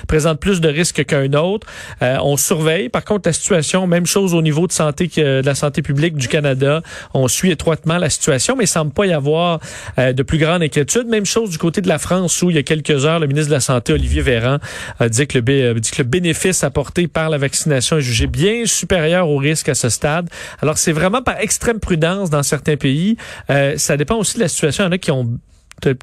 présente 0.07 0.39
plus 0.39 0.61
de 0.61 0.69
risques 0.69 1.05
qu'un 1.05 1.33
autre. 1.33 1.67
Euh, 2.01 2.17
on 2.21 2.37
surveille. 2.37 2.89
Par 2.89 3.03
contre, 3.03 3.27
la 3.27 3.33
situation, 3.33 3.87
même 3.87 4.05
chose 4.05 4.33
au 4.33 4.41
niveau 4.41 4.67
de 4.67 4.71
santé 4.71 5.07
de 5.07 5.41
la 5.45 5.55
santé 5.55 5.81
publique 5.81 6.15
du 6.15 6.27
Canada. 6.27 6.81
On 7.13 7.27
suit 7.27 7.51
étroitement 7.51 7.97
la 7.97 8.09
situation, 8.09 8.55
mais 8.55 8.65
il 8.65 8.67
semble 8.67 8.91
pas 8.91 9.05
y 9.05 9.13
avoir 9.13 9.59
euh, 9.99 10.13
de 10.13 10.23
plus 10.23 10.37
grande 10.37 10.61
inquiétude. 10.61 11.07
Même 11.07 11.25
chose 11.25 11.49
du 11.49 11.57
côté 11.57 11.81
de 11.81 11.87
la 11.87 11.99
France 11.99 12.41
où 12.41 12.49
il 12.49 12.55
y 12.55 12.59
a 12.59 12.63
quelques 12.63 13.05
heures, 13.05 13.19
le 13.19 13.27
ministre 13.27 13.49
de 13.49 13.55
la 13.55 13.59
Santé, 13.59 13.93
Olivier 13.93 14.21
Véran, 14.21 14.57
a 14.99 15.09
dit 15.09 15.27
que 15.27 15.39
le, 15.39 15.71
a 15.71 15.73
dit 15.73 15.91
que 15.91 16.01
le 16.01 16.07
bénéfice 16.07 16.63
apporté 16.63 17.07
par 17.07 17.29
la 17.29 17.37
vaccination 17.37 17.97
est 17.97 18.01
jugé 18.01 18.27
bien 18.27 18.65
supérieur 18.65 19.29
au 19.29 19.37
risque 19.37 19.69
à 19.69 19.75
ce 19.75 19.89
stade. 19.89 20.29
Alors, 20.61 20.77
c'est 20.77 20.91
vraiment 20.91 21.21
par 21.21 21.39
extrême 21.39 21.79
prudence 21.79 22.29
dans 22.29 22.43
certains 22.43 22.77
pays. 22.77 23.17
Euh, 23.49 23.77
ça 23.77 23.97
dépend 23.97 24.15
aussi 24.15 24.35
de 24.35 24.41
la 24.41 24.47
situation. 24.47 24.83
Il 24.83 24.87
y 24.87 24.89
en 24.89 24.93
a 24.93 24.97
qui 24.97 25.11
ont 25.11 25.39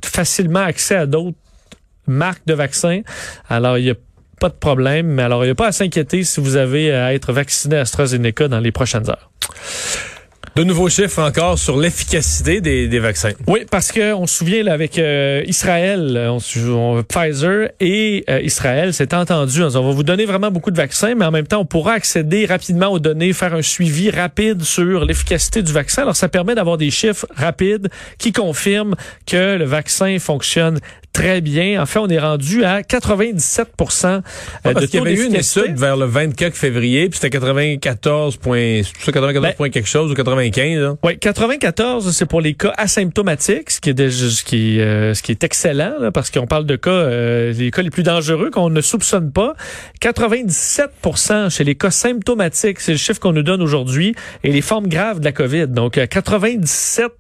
facilement 0.04 0.60
accès 0.60 0.94
à 0.96 1.06
d'autres 1.06 1.36
marques 2.06 2.46
de 2.46 2.54
vaccins. 2.54 3.00
Alors, 3.48 3.78
il 3.78 3.84
y 3.84 3.90
a 3.90 3.94
pas 4.40 4.48
de 4.48 4.54
problème, 4.54 5.06
mais 5.06 5.22
alors 5.22 5.44
il 5.44 5.48
n'y 5.48 5.52
a 5.52 5.54
pas 5.54 5.68
à 5.68 5.72
s'inquiéter 5.72 6.24
si 6.24 6.40
vous 6.40 6.56
avez 6.56 6.92
à 6.92 7.14
être 7.14 7.32
vacciné 7.32 7.76
AstraZeneca 7.76 8.48
dans 8.48 8.60
les 8.60 8.72
prochaines 8.72 9.08
heures. 9.08 9.30
De 10.56 10.62
nouveaux 10.62 10.88
chiffres 10.88 11.20
encore 11.20 11.58
sur 11.58 11.76
l'efficacité 11.76 12.60
des, 12.60 12.86
des 12.86 12.98
vaccins. 13.00 13.32
Oui, 13.48 13.66
parce 13.68 13.90
que 13.90 14.12
on 14.12 14.28
se 14.28 14.36
souvient 14.36 14.62
là, 14.62 14.72
avec 14.72 14.98
euh, 15.00 15.42
Israël, 15.46 16.28
on, 16.30 16.38
on- 16.68 17.02
Pfizer 17.02 17.70
et 17.80 18.24
euh, 18.30 18.40
Israël 18.40 18.94
s'est 18.94 19.12
entendu. 19.14 19.64
On 19.64 19.68
va 19.68 19.80
vous 19.80 20.04
donner 20.04 20.26
vraiment 20.26 20.52
beaucoup 20.52 20.70
de 20.70 20.76
vaccins, 20.76 21.16
mais 21.16 21.24
en 21.24 21.32
même 21.32 21.48
temps, 21.48 21.60
on 21.60 21.64
pourra 21.64 21.94
accéder 21.94 22.46
rapidement 22.46 22.86
aux 22.88 23.00
données, 23.00 23.32
faire 23.32 23.52
un 23.54 23.62
suivi 23.62 24.10
rapide 24.10 24.62
sur 24.62 25.04
l'efficacité 25.04 25.60
du 25.62 25.72
vaccin. 25.72 26.02
Alors, 26.02 26.14
ça 26.14 26.28
permet 26.28 26.54
d'avoir 26.54 26.76
des 26.76 26.90
chiffres 26.92 27.26
rapides 27.34 27.88
qui 28.18 28.30
confirment 28.30 28.94
que 29.26 29.56
le 29.56 29.64
vaccin 29.64 30.18
fonctionne 30.20 30.78
très 31.14 31.40
bien. 31.40 31.80
En 31.80 31.86
fait, 31.86 32.00
on 32.00 32.08
est 32.08 32.18
rendu 32.18 32.64
à 32.64 32.82
97 32.82 33.68
euh, 34.04 34.20
Ah, 34.64 34.68
de 34.68 34.74
parce 34.74 34.86
qu'il 34.86 34.98
y 34.98 35.02
avait 35.02 35.14
eu 35.14 35.26
une 35.26 35.36
étude 35.36 35.78
vers 35.78 35.96
le 35.96 36.04
24 36.04 36.54
février, 36.54 37.08
puis 37.08 37.18
c'était 37.18 37.30
94 37.30 38.36
points, 38.36 38.82
c'est 38.82 39.04
ça, 39.04 39.12
94 39.12 39.42
Ben, 39.42 39.54
points 39.54 39.70
quelque 39.70 39.88
chose 39.88 40.10
ou 40.10 40.14
95, 40.14 40.78
là. 40.78 40.96
Oui, 41.02 41.16
94, 41.18 42.10
c'est 42.10 42.26
pour 42.26 42.40
les 42.40 42.54
cas 42.54 42.74
asymptomatiques, 42.76 43.70
ce 43.70 43.80
qui 43.80 43.90
est 43.90 43.94
déjà, 43.94 44.28
ce 44.28 44.42
qui, 44.42 44.80
euh, 44.80 45.14
ce 45.14 45.22
qui 45.22 45.30
est 45.30 45.44
excellent, 45.44 45.94
là, 46.00 46.10
parce 46.10 46.30
qu'on 46.30 46.48
parle 46.48 46.66
de 46.66 46.76
cas, 46.76 46.90
euh, 46.90 47.52
les 47.52 47.70
cas 47.70 47.82
les 47.82 47.90
plus 47.90 48.02
dangereux 48.02 48.50
qu'on 48.50 48.68
ne 48.68 48.80
soupçonne 48.80 49.30
pas. 49.30 49.54
97 50.00 50.90
chez 51.48 51.64
les 51.64 51.76
cas 51.76 51.90
symptomatiques, 51.92 52.80
c'est 52.80 52.92
le 52.92 52.98
chiffre 52.98 53.20
qu'on 53.20 53.32
nous 53.32 53.42
donne 53.42 53.62
aujourd'hui, 53.62 54.16
et 54.42 54.50
les 54.50 54.62
formes 54.62 54.88
graves 54.88 55.20
de 55.20 55.24
la 55.24 55.32
COVID. 55.32 55.68
Donc, 55.68 55.96
euh, 55.96 56.06
97 56.06 57.12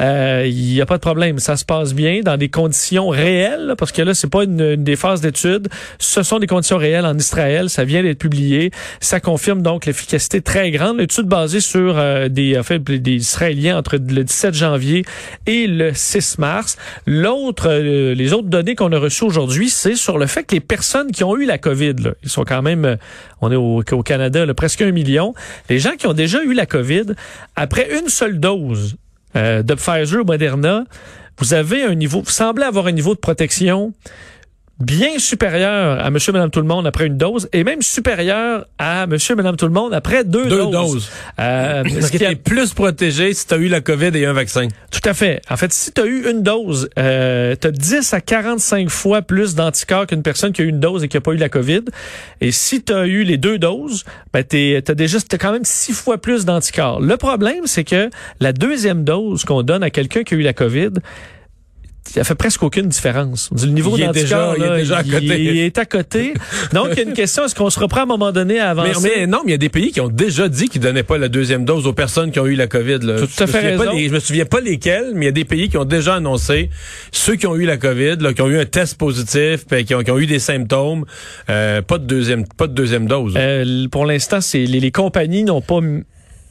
euh, 0.00 0.44
il 0.46 0.74
n'y 0.74 0.80
a 0.80 0.86
pas 0.86 0.96
de 0.96 1.02
problème. 1.02 1.38
Ça 1.38 1.56
se 1.56 1.64
passe 1.64 1.94
bien 1.94 2.20
dans 2.22 2.36
des 2.36 2.48
conditions 2.48 2.75
réelles, 3.08 3.66
là, 3.66 3.76
parce 3.76 3.92
que 3.92 4.02
là, 4.02 4.14
c'est 4.14 4.30
pas 4.30 4.44
une, 4.44 4.60
une 4.60 4.84
des 4.84 4.96
phases 4.96 5.20
d'études. 5.20 5.68
Ce 5.98 6.22
sont 6.22 6.38
des 6.38 6.46
conditions 6.46 6.76
réelles 6.76 7.06
en 7.06 7.16
Israël. 7.16 7.70
Ça 7.70 7.84
vient 7.84 8.02
d'être 8.02 8.18
publié. 8.18 8.70
Ça 9.00 9.20
confirme 9.20 9.62
donc 9.62 9.86
l'efficacité 9.86 10.40
très 10.40 10.70
grande. 10.70 10.98
L'étude 10.98 11.26
basée 11.26 11.60
sur 11.60 11.98
euh, 11.98 12.28
des, 12.28 12.58
en 12.58 12.62
des 12.78 13.12
Israéliens 13.12 13.78
entre 13.78 13.96
le 13.96 14.24
17 14.24 14.54
janvier 14.54 15.04
et 15.46 15.66
le 15.66 15.92
6 15.94 16.38
mars. 16.38 16.76
L'autre, 17.06 17.68
euh, 17.68 18.14
les 18.14 18.32
autres 18.32 18.48
données 18.48 18.74
qu'on 18.74 18.92
a 18.92 18.98
reçues 18.98 19.24
aujourd'hui, 19.24 19.70
c'est 19.70 19.94
sur 19.94 20.18
le 20.18 20.26
fait 20.26 20.44
que 20.44 20.54
les 20.54 20.60
personnes 20.60 21.10
qui 21.12 21.24
ont 21.24 21.36
eu 21.36 21.44
la 21.44 21.58
COVID, 21.58 21.94
là, 22.02 22.10
ils 22.22 22.28
sont 22.28 22.44
quand 22.44 22.62
même, 22.62 22.84
euh, 22.84 22.96
on 23.40 23.50
est 23.50 23.56
au, 23.56 23.82
au 23.90 24.02
Canada, 24.02 24.46
là, 24.46 24.54
presque 24.54 24.82
un 24.82 24.92
million. 24.92 25.34
Les 25.68 25.78
gens 25.78 25.92
qui 25.98 26.06
ont 26.06 26.12
déjà 26.12 26.42
eu 26.42 26.52
la 26.52 26.66
COVID, 26.66 27.14
après 27.56 27.88
une 27.98 28.08
seule 28.08 28.38
dose, 28.38 28.96
euh, 29.36 29.62
de 29.62 29.74
Pfizer 29.74 30.22
ou 30.22 30.24
Moderna, 30.24 30.84
vous 31.38 31.54
avez 31.54 31.82
un 31.82 31.94
niveau, 31.94 32.22
vous 32.22 32.30
semblez 32.30 32.64
avoir 32.64 32.86
un 32.86 32.92
niveau 32.92 33.14
de 33.14 33.20
protection 33.20 33.92
bien 34.78 35.18
supérieur 35.18 36.04
à 36.04 36.10
monsieur, 36.10 36.32
madame, 36.32 36.50
tout 36.50 36.60
le 36.60 36.66
monde 36.66 36.86
après 36.86 37.06
une 37.06 37.16
dose 37.16 37.48
et 37.54 37.64
même 37.64 37.80
supérieur 37.80 38.66
à 38.78 39.06
monsieur, 39.06 39.34
madame, 39.34 39.56
tout 39.56 39.64
le 39.66 39.72
monde 39.72 39.94
après 39.94 40.22
deux, 40.22 40.46
Deux 40.46 40.58
doses. 40.58 40.70
doses. 40.70 41.10
Euh, 41.40 41.82
Parce 41.82 42.06
ce 42.06 42.12
que 42.12 42.16
a- 42.24 42.28
t'es 42.30 42.34
plus 42.36 42.74
protégé 42.74 43.32
si 43.32 43.46
t'as 43.46 43.56
eu 43.56 43.68
la 43.68 43.80
COVID 43.80 44.10
et 44.14 44.26
un 44.26 44.34
vaccin. 44.34 44.68
tout 44.90 45.00
à 45.08 45.14
fait. 45.14 45.40
En 45.50 45.56
fait, 45.56 45.72
si 45.72 45.92
tu 45.92 46.00
as 46.02 46.04
eu 46.06 46.30
une 46.30 46.42
dose, 46.42 46.90
euh, 46.98 47.54
tu 47.58 47.66
as 47.68 47.70
10 47.70 48.12
à 48.12 48.20
45 48.20 48.90
fois 48.90 49.22
plus 49.22 49.54
d'anticorps 49.54 50.06
qu'une 50.06 50.22
personne 50.22 50.52
qui 50.52 50.60
a 50.60 50.64
eu 50.64 50.68
une 50.68 50.80
dose 50.80 51.04
et 51.04 51.08
qui 51.08 51.16
n'a 51.16 51.20
pas 51.22 51.32
eu 51.32 51.36
la 51.36 51.48
COVID. 51.48 51.82
Et 52.42 52.52
si 52.52 52.82
tu 52.82 52.92
as 52.92 53.06
eu 53.06 53.22
les 53.22 53.38
deux 53.38 53.58
doses, 53.58 54.04
ben 54.34 54.44
tu 54.44 54.76
as 54.76 54.94
déjà 54.94 55.18
t'as 55.26 55.38
quand 55.38 55.52
même 55.52 55.64
six 55.64 55.94
fois 55.94 56.18
plus 56.18 56.44
d'anticorps. 56.44 57.00
Le 57.00 57.16
problème, 57.16 57.62
c'est 57.66 57.84
que 57.84 58.10
la 58.40 58.52
deuxième 58.52 59.04
dose 59.04 59.44
qu'on 59.44 59.62
donne 59.62 59.82
à 59.82 59.88
quelqu'un 59.90 60.22
qui 60.22 60.34
a 60.34 60.36
eu 60.36 60.42
la 60.42 60.52
COVID, 60.52 60.90
ça 62.14 62.24
fait 62.24 62.34
presque 62.34 62.62
aucune 62.62 62.88
différence. 62.88 63.50
Le 63.52 63.66
niveau 63.70 63.96
Il 63.96 64.02
est 64.04 64.12
déjà- 64.12 64.54
il 64.56 64.62
est 64.64 64.76
déjà 64.76 64.98
à 64.98 65.02
côté. 65.04 65.24
il 65.42 65.58
est 65.58 65.78
à 65.78 65.84
côté. 65.84 66.34
Donc, 66.72 66.88
il 66.92 66.96
y 66.98 67.00
a 67.00 67.02
une 67.04 67.12
question, 67.12 67.44
est-ce 67.44 67.54
qu'on 67.54 67.70
se 67.70 67.78
reprend 67.80 68.00
à 68.00 68.02
un 68.04 68.06
moment 68.06 68.32
donné 68.32 68.58
à 68.58 68.74
Mais, 68.74 68.80
avancer? 68.82 69.12
mais 69.16 69.26
non, 69.26 69.38
mais 69.44 69.50
il 69.50 69.52
y 69.52 69.54
a 69.54 69.58
des 69.58 69.68
pays 69.68 69.90
qui 69.92 70.00
ont 70.00 70.08
déjà 70.08 70.48
dit 70.48 70.68
qu'ils 70.68 70.80
donnaient 70.80 71.02
pas 71.02 71.18
la 71.18 71.28
deuxième 71.28 71.64
dose 71.64 71.86
aux 71.86 71.92
personnes 71.92 72.30
qui 72.30 72.40
ont 72.40 72.46
eu 72.46 72.54
la 72.54 72.66
COVID. 72.66 72.98
Là. 73.02 73.20
Tout 73.20 73.42
à 73.42 73.46
fait 73.46 73.60
raison. 73.60 73.92
les- 73.92 74.08
je 74.08 74.14
me 74.14 74.20
souviens 74.20 74.44
pas 74.46 74.60
lesquels, 74.60 75.12
mais 75.14 75.24
il 75.24 75.28
y 75.28 75.28
a 75.28 75.32
des 75.32 75.44
pays 75.44 75.68
qui 75.68 75.76
ont 75.76 75.84
déjà 75.84 76.14
annoncé 76.16 76.70
ceux 77.12 77.36
qui 77.36 77.46
ont 77.46 77.56
eu 77.56 77.64
la 77.66 77.76
COVID, 77.76 78.16
là, 78.20 78.32
qui 78.32 78.42
ont 78.42 78.48
eu 78.48 78.58
un 78.58 78.64
test 78.66 78.96
positif, 78.98 79.66
puis 79.68 79.84
qui 79.84 79.94
ont, 79.94 80.02
qui 80.02 80.10
ont 80.10 80.18
eu 80.18 80.26
des 80.26 80.38
symptômes, 80.38 81.04
euh, 81.50 81.82
pas 81.82 81.98
de 81.98 82.04
deuxième, 82.04 82.46
pas 82.46 82.66
de 82.66 82.72
deuxième 82.74 83.06
dose. 83.06 83.34
Euh, 83.36 83.86
pour 83.90 84.06
l'instant, 84.06 84.40
c'est 84.40 84.64
les, 84.64 84.80
les 84.80 84.90
compagnies 84.90 85.44
n'ont 85.44 85.60
pas 85.60 85.80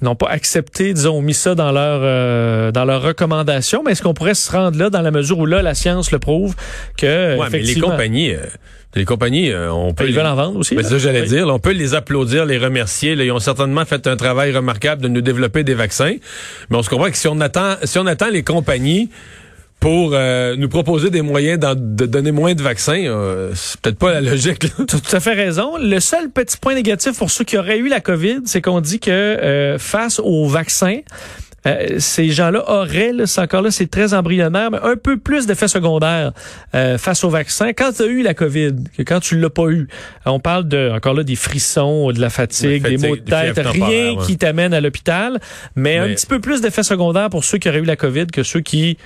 n'ont 0.02 0.16
pas 0.16 0.28
accepté, 0.30 0.94
disons, 0.94 1.18
ont 1.18 1.22
mis 1.22 1.34
ça 1.34 1.56
dans 1.56 1.72
leur 1.72 2.02
euh, 2.04 2.72
dans 2.72 2.86
leurs 2.86 3.02
recommandations. 3.02 3.82
Mais 3.86 3.92
est-ce 3.94 4.02
qu'on 4.04 4.14
pourrait 4.14 4.34
se 4.36 4.52
rendre 4.52 4.78
là 4.78 4.90
dans 4.90 5.02
la 5.02 5.12
mesure 5.12 5.40
où 5.40 5.46
là 5.46 5.62
la 5.62 5.74
science 5.74 6.12
le 6.12 6.20
prouve 6.20 6.56
que 6.98 7.38
ouais, 7.38 7.48
mais 7.52 7.60
les 7.60 7.76
compagnies, 7.76 8.32
euh, 8.34 8.40
les 8.96 9.06
compagnies, 9.06 9.52
euh, 9.52 9.72
on 9.72 9.94
peut 9.94 10.04
ils 10.06 10.08
les- 10.12 10.14
veulent 10.18 10.26
en 10.26 10.36
vendre 10.36 10.60
aussi. 10.60 10.76
Ben, 10.76 10.82
là? 10.82 10.88
c'est 10.90 10.96
ça 10.96 11.00
j'allais 11.00 11.22
Oui. 11.22 11.28
dire. 11.28 11.46
là, 11.48 11.54
on 11.54 11.60
peut 11.60 11.72
les 11.72 11.94
applaudir, 11.96 12.46
les 12.46 12.58
remercier. 12.58 13.16
là. 13.16 13.24
ils 13.24 13.32
ont 13.32 13.40
certainement 13.40 13.86
fait 13.86 14.06
un 14.08 14.16
travail 14.16 14.52
remarquable 14.56 15.02
de 15.02 15.08
nous 15.08 15.22
développer 15.22 15.64
des 15.64 15.74
vaccins. 15.74 16.16
Mais 16.70 16.78
on 16.78 16.84
se 16.84 16.90
comprend 16.90 17.10
que 17.10 17.18
si 17.18 17.28
on 17.28 17.40
attend, 17.40 17.76
si 17.84 17.98
on 18.00 18.06
attend 18.06 18.30
les 18.30 18.44
compagnies 18.44 19.10
pour 19.80 20.12
euh, 20.14 20.56
nous 20.56 20.70
proposer 20.70 21.10
des 21.10 21.22
moyens 21.22 21.60
de 21.60 22.06
donner 22.06 22.32
moins 22.32 22.54
de 22.54 22.62
vaccins, 22.62 23.06
euh, 23.06 23.52
c'est 23.54 23.80
peut-être 23.82 24.00
pas 24.00 24.14
la 24.14 24.22
logique. 24.22 24.64
là. 24.64 24.70
Tu 24.88 24.96
as 24.96 25.00
tout 25.00 25.16
à 25.16 25.20
fait 25.20 25.34
raison. 25.34 25.78
Le 25.78 26.00
seul 26.00 26.30
petit 26.30 26.58
point 26.58 26.74
négatif 26.74 27.18
pour 27.18 27.30
ceux 27.30 27.44
qui 27.44 27.58
auraient 27.58 27.78
eu 27.78 27.88
la 27.88 28.00
COVID, 28.00 28.42
c'est 28.46 28.62
qu'on 28.62 28.82
dit 28.82 29.00
que 29.00 29.12
euh, 29.12 29.78
face 29.78 30.20
au 30.20 30.48
vaccin, 30.48 31.02
euh, 31.68 31.96
ces 31.98 32.30
gens-là 32.30 32.64
auraient, 32.70 33.12
là, 33.12 33.26
c'est 33.26 33.42
encore 33.42 33.62
là, 33.62 33.72
c'est 33.72 33.90
très 33.90 34.14
embryonnaire, 34.14 34.70
mais 34.70 34.78
un 34.84 34.96
peu 34.96 35.18
plus 35.18 35.48
d'effets 35.48 35.68
secondaires 35.68 36.32
euh, 36.76 36.98
face 36.98 37.24
au 37.24 37.30
vaccin 37.30 37.74
quand 37.74 37.92
tu 37.94 38.04
as 38.04 38.06
eu 38.06 38.22
la 38.22 38.36
COVID 38.36 38.76
que 38.96 39.02
quand 39.02 39.20
tu 39.20 39.40
l'as 39.40 39.50
pas 39.50 39.70
eu. 39.70 39.88
On 40.26 40.40
parle 40.40 40.68
de 40.68 40.92
encore 40.94 41.16
là 41.16 41.24
des 41.24 41.36
frissons, 41.36 42.12
de 42.12 42.22
la 42.22 42.30
fatigue, 42.30 42.88
des 42.88 42.98
maux 42.98 43.16
de 43.16 43.22
tête, 43.22 43.58
rien 43.58 44.14
ouais. 44.14 44.26
qui 44.26 44.38
t'amène 44.38 44.74
à 44.74 44.82
l'hôpital, 44.82 45.40
mais, 45.76 45.98
un 45.98 46.10
petit 46.10 46.28
peu 46.28 46.40
plus 46.40 46.62
d'effets 46.62 46.84
secondaires 46.84 47.30
pour 47.30 47.44
ceux 47.44 47.58
qui 47.58 47.68
auraient 47.68 47.80
eu 47.80 47.86
la 47.86 47.96
COVID 47.96 48.28
que 48.28 48.44
ceux 48.44 48.62
qui 48.62 48.98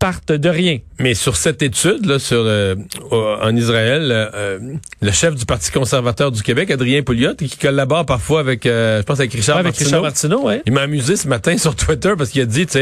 partent 0.00 0.32
de 0.32 0.48
rien. 0.48 0.78
Mais 0.98 1.14
sur 1.14 1.36
cette 1.36 1.62
étude, 1.62 2.06
là, 2.06 2.18
sur 2.18 2.42
euh, 2.42 2.74
en 3.12 3.54
Israël, 3.54 4.08
euh, 4.10 4.58
le 5.02 5.10
chef 5.12 5.34
du 5.34 5.44
Parti 5.44 5.70
conservateur 5.70 6.32
du 6.32 6.42
Québec, 6.42 6.70
Adrien 6.70 7.02
Pouliot, 7.02 7.34
qui 7.34 7.50
collabore 7.50 8.06
parfois 8.06 8.40
avec, 8.40 8.64
je 8.64 9.02
pense 9.02 9.20
avec 9.20 9.32
Richard 9.32 9.56
ouais, 9.56 9.60
avec 9.60 9.76
Richard 9.76 10.00
Martineau 10.00 10.46
ouais. 10.46 10.62
Il 10.66 10.72
m'a 10.72 10.82
amusé 10.82 11.16
ce 11.16 11.28
matin 11.28 11.56
sur 11.58 11.76
Twitter 11.76 12.14
parce 12.16 12.30
qu'il 12.30 12.40
a 12.40 12.46
dit, 12.46 12.66
tu 12.66 12.72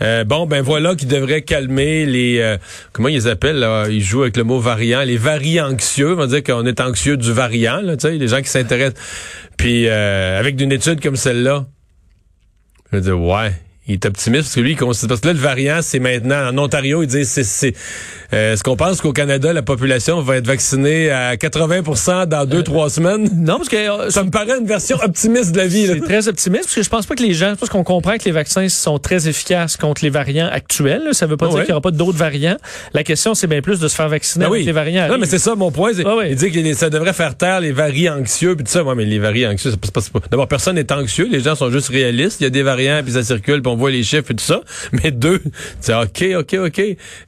sais, 0.00 0.24
bon, 0.24 0.46
ben 0.46 0.60
voilà 0.60 0.96
qui 0.96 1.06
devrait 1.06 1.42
calmer 1.42 2.04
les, 2.04 2.56
comment 2.92 3.08
ils 3.08 3.28
appellent, 3.28 3.60
là, 3.60 3.86
ils 3.88 4.02
jouent 4.02 4.22
avec 4.22 4.36
le 4.36 4.44
mot 4.44 4.58
variant, 4.58 5.02
les 5.02 5.16
variants 5.16 5.70
anxieux, 5.70 6.14
on 6.14 6.16
va 6.16 6.26
dire 6.26 6.42
qu'on 6.42 6.66
est 6.66 6.80
anxieux 6.80 7.16
du 7.16 7.32
variant, 7.32 7.80
tu 7.80 8.00
sais, 8.00 8.12
les 8.12 8.28
gens 8.28 8.42
qui 8.42 8.48
s'intéressent. 8.48 9.00
Puis 9.56 9.88
avec 9.88 10.60
une 10.60 10.72
étude 10.72 11.00
comme 11.00 11.16
celle-là, 11.16 11.64
je 12.90 12.96
veux 12.96 13.02
dire, 13.02 13.20
ouais, 13.20 13.52
il 13.88 13.94
est 13.94 14.06
optimiste 14.06 14.44
parce 14.44 14.54
que 14.54 14.60
lui, 14.60 14.72
il 14.72 14.76
considère, 14.76 15.08
parce 15.08 15.20
que 15.20 15.28
là, 15.28 15.32
le 15.32 15.38
variant, 15.38 15.78
c'est 15.80 15.98
maintenant, 15.98 16.48
en 16.48 16.58
Ontario, 16.58 17.02
il 17.02 17.06
dit, 17.06 17.24
c'est, 17.24 17.44
c'est, 17.44 17.74
euh, 18.32 18.52
est-ce 18.52 18.64
qu'on 18.64 18.76
pense 18.76 19.00
qu'au 19.00 19.12
Canada, 19.12 19.52
la 19.52 19.62
population 19.62 20.20
va 20.20 20.36
être 20.36 20.46
vaccinée 20.46 21.10
à 21.10 21.36
80% 21.36 22.26
dans 22.26 22.44
deux, 22.44 22.62
trois 22.62 22.90
semaines? 22.90 23.28
Non, 23.36 23.58
parce 23.58 23.68
que... 23.68 23.76
Euh, 23.76 24.10
ça 24.10 24.24
me 24.24 24.30
paraît 24.30 24.58
une 24.58 24.66
version 24.66 24.96
optimiste 25.02 25.52
de 25.52 25.58
la 25.58 25.66
vie. 25.66 25.86
C'est 25.86 26.00
très 26.00 26.28
optimiste, 26.28 26.64
parce 26.64 26.74
que 26.74 26.82
je 26.82 26.88
pense 26.88 27.06
pas 27.06 27.14
que 27.14 27.22
les 27.22 27.34
gens, 27.34 27.54
parce 27.58 27.70
qu'on 27.70 27.84
comprend 27.84 28.16
que 28.16 28.24
les 28.24 28.32
vaccins 28.32 28.68
sont 28.68 28.98
très 28.98 29.28
efficaces 29.28 29.76
contre 29.76 30.02
les 30.02 30.10
variants 30.10 30.48
actuels. 30.50 31.10
Ça 31.12 31.26
veut 31.26 31.36
pas 31.36 31.48
dire 31.48 31.60
qu'il 31.60 31.68
y 31.68 31.72
aura 31.72 31.80
pas 31.80 31.90
d'autres 31.90 32.18
variants. 32.18 32.56
La 32.92 33.04
question, 33.04 33.34
c'est 33.34 33.46
bien 33.46 33.62
plus 33.62 33.78
de 33.78 33.88
se 33.88 33.94
faire 33.94 34.08
vacciner 34.08 34.46
ben 34.46 34.52
avec 34.52 34.66
les 34.66 34.72
variants. 34.72 35.08
Non, 35.08 35.18
mais 35.18 35.26
c'est 35.26 35.38
ça 35.38 35.54
mon 35.54 35.70
point. 35.70 35.92
il 35.92 36.34
dit 36.34 36.50
que 36.50 36.74
ça 36.74 36.90
devrait 36.90 37.12
faire 37.12 37.36
taire 37.36 37.60
les 37.60 37.72
variants 37.72 38.18
anxieux, 38.18 38.56
puis 38.56 38.64
tout 38.64 38.72
ça. 38.72 38.82
Ouais, 38.82 38.94
mais 38.94 39.04
les 39.04 39.18
variants 39.18 39.52
anxieux, 39.52 39.70
c'est 39.70 39.92
pas, 39.92 40.00
pas, 40.00 40.20
D'abord, 40.30 40.48
personne 40.48 40.74
n'est 40.74 40.92
anxieux. 40.92 41.28
Les 41.30 41.40
gens 41.40 41.54
sont 41.54 41.70
juste 41.70 41.88
réalistes. 41.88 42.40
Il 42.40 42.44
y 42.44 42.46
a 42.46 42.50
des 42.50 42.62
variants, 42.62 43.00
puis 43.04 43.12
ça 43.12 43.22
circule, 43.22 43.62
puis 43.62 43.72
on 43.72 43.75
voit 43.76 43.90
les 43.90 44.02
chiffres 44.02 44.30
et 44.30 44.34
tout 44.34 44.44
ça. 44.44 44.60
Mais 44.92 45.10
deux, 45.10 45.40
c'est 45.80 45.94
OK, 45.94 46.24
OK, 46.38 46.56
OK. 46.66 46.82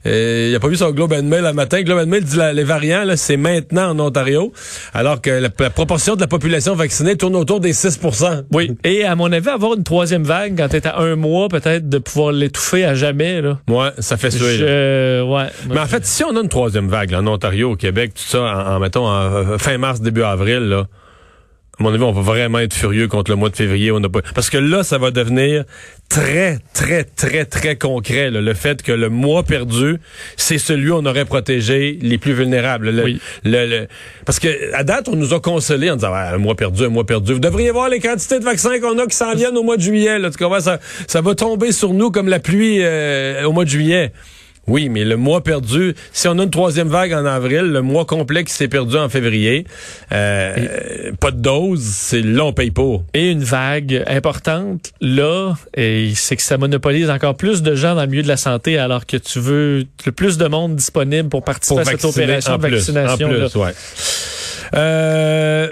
Euh, 0.05 0.47
il 0.49 0.55
a 0.55 0.59
pas 0.59 0.67
vu 0.67 0.75
son 0.75 0.91
Globe 0.91 1.13
and 1.13 1.23
Mail 1.23 1.43
la 1.43 1.53
matin. 1.53 1.81
Globe 1.81 1.99
and 1.99 2.07
Mail 2.07 2.23
dit 2.23 2.37
les 2.53 2.63
variants, 2.63 3.03
là, 3.03 3.17
c'est 3.17 3.37
maintenant 3.37 3.91
en 3.91 3.99
Ontario, 3.99 4.51
alors 4.93 5.21
que 5.21 5.29
la, 5.29 5.49
proportion 5.49 6.15
de 6.15 6.21
la 6.21 6.27
population 6.27 6.75
vaccinée 6.75 7.15
tourne 7.15 7.35
autour 7.35 7.59
des 7.59 7.73
6 7.73 7.99
Oui. 8.51 8.75
Et 8.83 9.05
à 9.05 9.15
mon 9.15 9.31
avis, 9.31 9.49
avoir 9.49 9.75
une 9.75 9.83
troisième 9.83 10.23
vague 10.23 10.55
quand 10.57 10.67
t'es 10.69 10.85
à 10.87 10.99
un 10.99 11.15
mois, 11.15 11.49
peut-être 11.49 11.89
de 11.89 11.97
pouvoir 11.97 12.31
l'étouffer 12.31 12.85
à 12.85 12.95
jamais, 12.95 13.41
là. 13.41 13.59
Ouais, 13.67 13.89
ça 13.99 14.17
fait 14.17 14.31
ça. 14.31 14.43
ouais. 14.43 15.47
Mais 15.69 15.79
en 15.79 15.85
fait, 15.85 16.05
si 16.05 16.23
on 16.23 16.35
a 16.35 16.41
une 16.41 16.49
troisième 16.49 16.87
vague 16.87 17.13
en 17.13 17.25
Ontario, 17.27 17.71
au 17.71 17.75
Québec, 17.75 18.13
tout 18.15 18.23
ça, 18.23 18.41
en, 18.41 18.79
mettons, 18.79 19.07
en, 19.07 19.57
fin 19.57 19.77
mars, 19.77 20.01
début 20.01 20.23
avril, 20.23 20.69
là, 20.69 20.87
à 21.79 21.83
mon 21.83 21.93
avis, 21.93 22.03
on 22.03 22.11
va 22.11 22.21
vraiment 22.21 22.59
être 22.59 22.73
furieux 22.73 23.07
contre 23.07 23.31
le 23.31 23.37
mois 23.37 23.49
de 23.49 23.55
février. 23.55 23.91
On 23.91 24.03
a 24.03 24.09
pas... 24.09 24.19
Parce 24.35 24.49
que 24.49 24.57
là, 24.57 24.83
ça 24.83 24.97
va 24.97 25.11
devenir 25.11 25.63
très, 26.09 26.59
très, 26.73 27.05
très, 27.05 27.45
très 27.45 27.77
concret. 27.77 28.29
le 28.31 28.53
fait 28.53 28.83
que 28.83 28.91
le 28.91 29.09
mois 29.09 29.43
perdu, 29.43 29.97
c'est 30.35 30.57
celui 30.57 30.91
où 30.91 30.95
on 30.95 31.05
aurait 31.05 31.23
protégé 31.23 31.97
les 32.01 32.17
plus 32.17 32.33
vulnérables. 32.33 32.89
oui. 33.05 33.21
le, 33.45 33.85
Parce 34.25 34.39
que 34.39 34.73
à 34.73 34.83
date, 34.83 35.07
on 35.07 35.15
nous 35.15 35.33
a 35.33 35.39
consolés 35.39 35.89
en 35.89 35.95
disant 35.95 36.13
un 36.13 36.37
mois 36.37 36.55
perdu, 36.55 36.83
un 36.83 36.89
mois 36.89 37.05
perdu. 37.05 37.31
Vous 37.31 37.39
devriez 37.39 37.71
voir 37.71 37.87
les 37.87 37.99
quantités 37.99 38.39
de 38.39 38.43
vaccins 38.43 38.77
qu'on 38.81 38.99
a 38.99 39.05
qui 39.07 39.15
s'en 39.15 39.33
viennent 39.33 39.57
au 39.57 39.63
mois 39.63 39.77
de 39.77 39.81
juillet. 39.81 40.19
Là. 40.19 40.31
Tu 40.31 40.37
ça, 40.59 40.79
ça 41.07 41.21
va 41.21 41.33
tomber 41.33 41.71
sur 41.71 41.93
nous 41.93 42.11
comme 42.11 42.27
la 42.27 42.39
pluie 42.39 42.79
euh, 42.81 43.45
au 43.45 43.53
mois 43.53 43.63
de 43.63 43.69
juillet. 43.69 44.11
Oui, 44.69 44.89
mais 44.89 45.03
le 45.03 45.17
mois 45.17 45.43
perdu, 45.43 45.95
si 46.13 46.27
on 46.27 46.37
a 46.39 46.43
une 46.43 46.49
troisième 46.49 46.87
vague 46.87 47.13
en 47.13 47.25
avril, 47.25 47.61
le 47.61 47.81
mois 47.81 48.05
complet 48.05 48.43
qui 48.43 48.53
s'est 48.53 48.67
perdu 48.67 48.95
en 48.97 49.09
février, 49.09 49.65
euh, 50.11 51.11
pas 51.19 51.31
de 51.31 51.41
dose, 51.41 51.81
c'est 51.81 52.21
là 52.21 52.45
on 52.45 52.53
paye 52.53 52.71
pour. 52.71 53.03
Et 53.13 53.31
une 53.31 53.43
vague 53.43 54.03
importante, 54.07 54.91
là, 55.01 55.55
c'est 55.75 56.35
que 56.35 56.41
ça 56.41 56.57
monopolise 56.57 57.09
encore 57.09 57.35
plus 57.35 57.61
de 57.61 57.75
gens 57.75 57.95
dans 57.95 58.01
le 58.01 58.07
milieu 58.07 58.23
de 58.23 58.27
la 58.27 58.37
santé 58.37 58.77
alors 58.77 59.05
que 59.05 59.17
tu 59.17 59.39
veux 59.39 59.85
le 60.05 60.11
plus 60.11 60.37
de 60.37 60.47
monde 60.47 60.75
disponible 60.75 61.29
pour 61.29 61.43
participer 61.43 61.81
à 61.81 61.85
cette 61.85 62.05
opération 62.05 62.57
de 62.57 62.67
vaccination. 62.67 63.27
En 63.27 63.31
plus, 63.31 63.55
ouais. 63.55 63.73
Euh, 64.75 65.69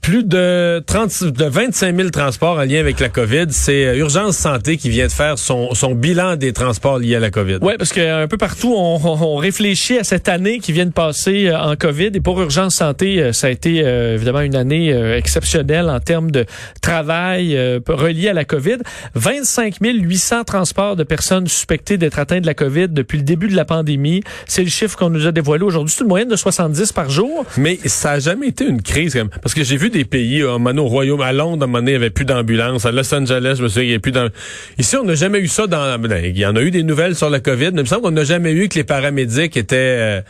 plus 0.00 0.24
de 0.24 0.82
30, 0.86 1.24
de 1.24 1.44
25 1.44 1.96
000 1.96 2.08
transports 2.10 2.58
en 2.58 2.64
lien 2.64 2.80
avec 2.80 3.00
la 3.00 3.08
COVID. 3.08 3.46
C'est 3.50 3.86
euh, 3.86 3.96
Urgence 3.96 4.36
Santé 4.36 4.76
qui 4.76 4.90
vient 4.90 5.06
de 5.06 5.12
faire 5.12 5.38
son, 5.38 5.74
son 5.74 5.94
bilan 5.94 6.36
des 6.36 6.52
transports 6.52 6.98
liés 6.98 7.16
à 7.16 7.20
la 7.20 7.30
COVID. 7.30 7.58
Oui, 7.62 7.74
parce 7.78 7.92
qu'un 7.92 8.26
peu 8.26 8.36
partout, 8.36 8.74
on, 8.76 9.00
on, 9.04 9.36
réfléchit 9.36 9.98
à 9.98 10.04
cette 10.04 10.28
année 10.28 10.58
qui 10.58 10.72
vient 10.72 10.86
de 10.86 10.92
passer 10.92 11.48
euh, 11.48 11.58
en 11.58 11.76
COVID. 11.76 12.10
Et 12.14 12.20
pour 12.20 12.40
Urgence 12.40 12.76
Santé, 12.76 13.20
euh, 13.20 13.32
ça 13.32 13.48
a 13.48 13.50
été 13.50 13.78
évidemment 13.78 14.40
une 14.40 14.56
année 14.56 14.90
exceptionnelle 15.16 15.88
en 15.88 16.00
termes 16.00 16.30
de 16.30 16.44
travail 16.80 17.58
relié 17.86 18.28
à 18.28 18.32
la 18.32 18.44
COVID. 18.44 18.78
25 19.14 19.76
800 19.80 20.44
transports 20.44 20.96
de 20.96 21.04
personnes 21.04 21.46
suspectées 21.46 21.98
d'être 21.98 22.18
atteintes 22.18 22.42
de 22.42 22.46
la 22.46 22.54
COVID 22.54 22.88
depuis 22.88 23.18
le 23.18 23.24
début 23.24 23.48
de 23.48 23.56
la 23.56 23.64
pandémie. 23.64 24.22
C'est 24.46 24.62
le 24.62 24.68
chiffre 24.68 24.96
qu'on 24.96 25.10
nous 25.10 25.26
a 25.26 25.32
dévoilé 25.32 25.64
aujourd'hui. 25.64 25.94
C'est 25.96 26.02
une 26.02 26.08
moyenne 26.08 26.28
de 26.28 26.36
70 26.36 26.92
par 26.92 27.10
jour. 27.10 27.44
Mais 27.56 27.78
ça 27.86 28.12
a 28.12 28.18
jamais 28.18 28.48
été 28.48 28.64
une 28.64 28.82
crise, 28.82 29.14
quand 29.14 29.20
même. 29.20 29.30
Parce 29.42 29.54
que 29.54 29.64
j'ai 29.64 29.77
vu 29.78 29.90
des 29.90 30.04
pays, 30.04 30.42
euh, 30.42 30.56
au 30.56 30.84
Royaume, 30.84 31.20
à 31.20 31.32
Londres, 31.32 31.62
à 31.62 31.64
un 31.64 31.66
moment 31.66 31.78
donné, 31.78 31.92
il 31.92 31.94
n'y 31.94 32.04
avait 32.04 32.10
plus 32.10 32.24
d'ambulance. 32.24 32.84
À 32.84 32.92
Los 32.92 33.12
Angeles, 33.14 33.54
je 33.58 33.62
me 33.62 33.68
souviens, 33.68 33.84
il 33.84 33.86
n'y 33.86 33.92
avait 33.92 34.00
plus 34.00 34.12
d'ambulance. 34.12 34.36
Ici, 34.78 34.96
on 34.96 35.04
n'a 35.04 35.14
jamais 35.14 35.38
eu 35.38 35.48
ça 35.48 35.66
dans, 35.66 35.98
ben, 35.98 36.22
il 36.24 36.38
y 36.38 36.44
en 36.44 36.56
a 36.56 36.60
eu 36.60 36.70
des 36.70 36.82
nouvelles 36.82 37.14
sur 37.14 37.30
la 37.30 37.40
COVID, 37.40 37.70
mais 37.72 37.80
il 37.80 37.82
me 37.82 37.84
semble 37.86 38.02
qu'on 38.02 38.10
n'a 38.10 38.24
jamais 38.24 38.52
eu 38.52 38.68
que 38.68 38.74
les 38.74 38.84
paramédics 38.84 39.56
étaient, 39.56 39.76
euh, 39.76 40.20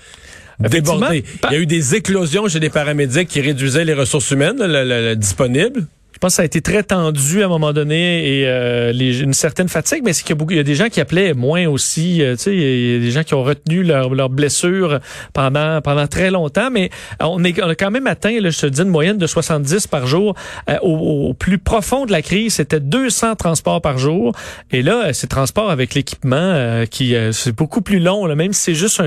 débordés. 0.60 1.24
Il 1.50 1.52
y 1.52 1.56
a 1.56 1.58
eu 1.58 1.66
des 1.66 1.94
éclosions 1.94 2.48
chez 2.48 2.60
les 2.60 2.70
paramédics 2.70 3.28
qui 3.28 3.40
réduisaient 3.40 3.84
les 3.84 3.94
ressources 3.94 4.30
humaines 4.30 5.14
disponibles. 5.16 5.86
Je 6.18 6.20
pense 6.20 6.32
que 6.32 6.36
ça 6.38 6.42
a 6.42 6.46
été 6.46 6.60
très 6.60 6.82
tendu 6.82 7.42
à 7.42 7.44
un 7.44 7.48
moment 7.48 7.72
donné 7.72 8.40
et 8.40 8.48
euh, 8.48 8.92
une 8.92 9.34
certaine 9.34 9.68
fatigue, 9.68 10.02
mais 10.04 10.12
c'est 10.12 10.22
qu'il 10.22 10.30
y 10.30 10.32
a 10.32 10.34
beaucoup, 10.34 10.50
il 10.50 10.56
y 10.56 10.58
a 10.58 10.64
des 10.64 10.74
gens 10.74 10.88
qui 10.88 11.00
appelaient 11.00 11.32
moins 11.32 11.68
aussi. 11.68 12.24
Euh, 12.24 12.34
tu 12.34 12.42
sais, 12.42 12.56
il 12.56 12.92
y 12.94 12.96
a 12.96 12.98
des 12.98 13.12
gens 13.12 13.22
qui 13.22 13.34
ont 13.34 13.44
retenu 13.44 13.84
leurs 13.84 14.12
leur 14.12 14.28
blessures 14.28 14.98
pendant 15.32 15.80
pendant 15.80 16.08
très 16.08 16.32
longtemps, 16.32 16.70
mais 16.72 16.90
on, 17.20 17.44
est, 17.44 17.62
on 17.62 17.68
a 17.68 17.76
quand 17.76 17.92
même 17.92 18.08
atteint, 18.08 18.40
là, 18.40 18.50
je 18.50 18.58
te 18.58 18.66
dis, 18.66 18.82
une 18.82 18.88
moyenne 18.88 19.16
de 19.16 19.28
70 19.28 19.86
par 19.86 20.08
jour. 20.08 20.34
Euh, 20.68 20.76
au, 20.82 21.34
plus 21.34 21.58
profond 21.58 22.04
de 22.04 22.10
la 22.10 22.20
crise, 22.20 22.54
c'était 22.54 22.80
200 22.80 23.36
transports 23.36 23.80
par 23.80 23.98
jour, 23.98 24.34
et 24.72 24.82
là, 24.82 25.12
ces 25.12 25.28
transports 25.28 25.70
avec 25.70 25.94
l'équipement 25.94 26.82
qui 26.90 27.14
c'est 27.30 27.54
beaucoup 27.54 27.80
plus 27.80 28.00
long, 28.00 28.26
là, 28.26 28.34
même 28.34 28.52
si 28.52 28.62
c'est 28.62 28.74
juste 28.74 29.00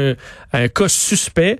un, 0.53 0.67
cas 0.69 0.87
suspect. 0.87 1.59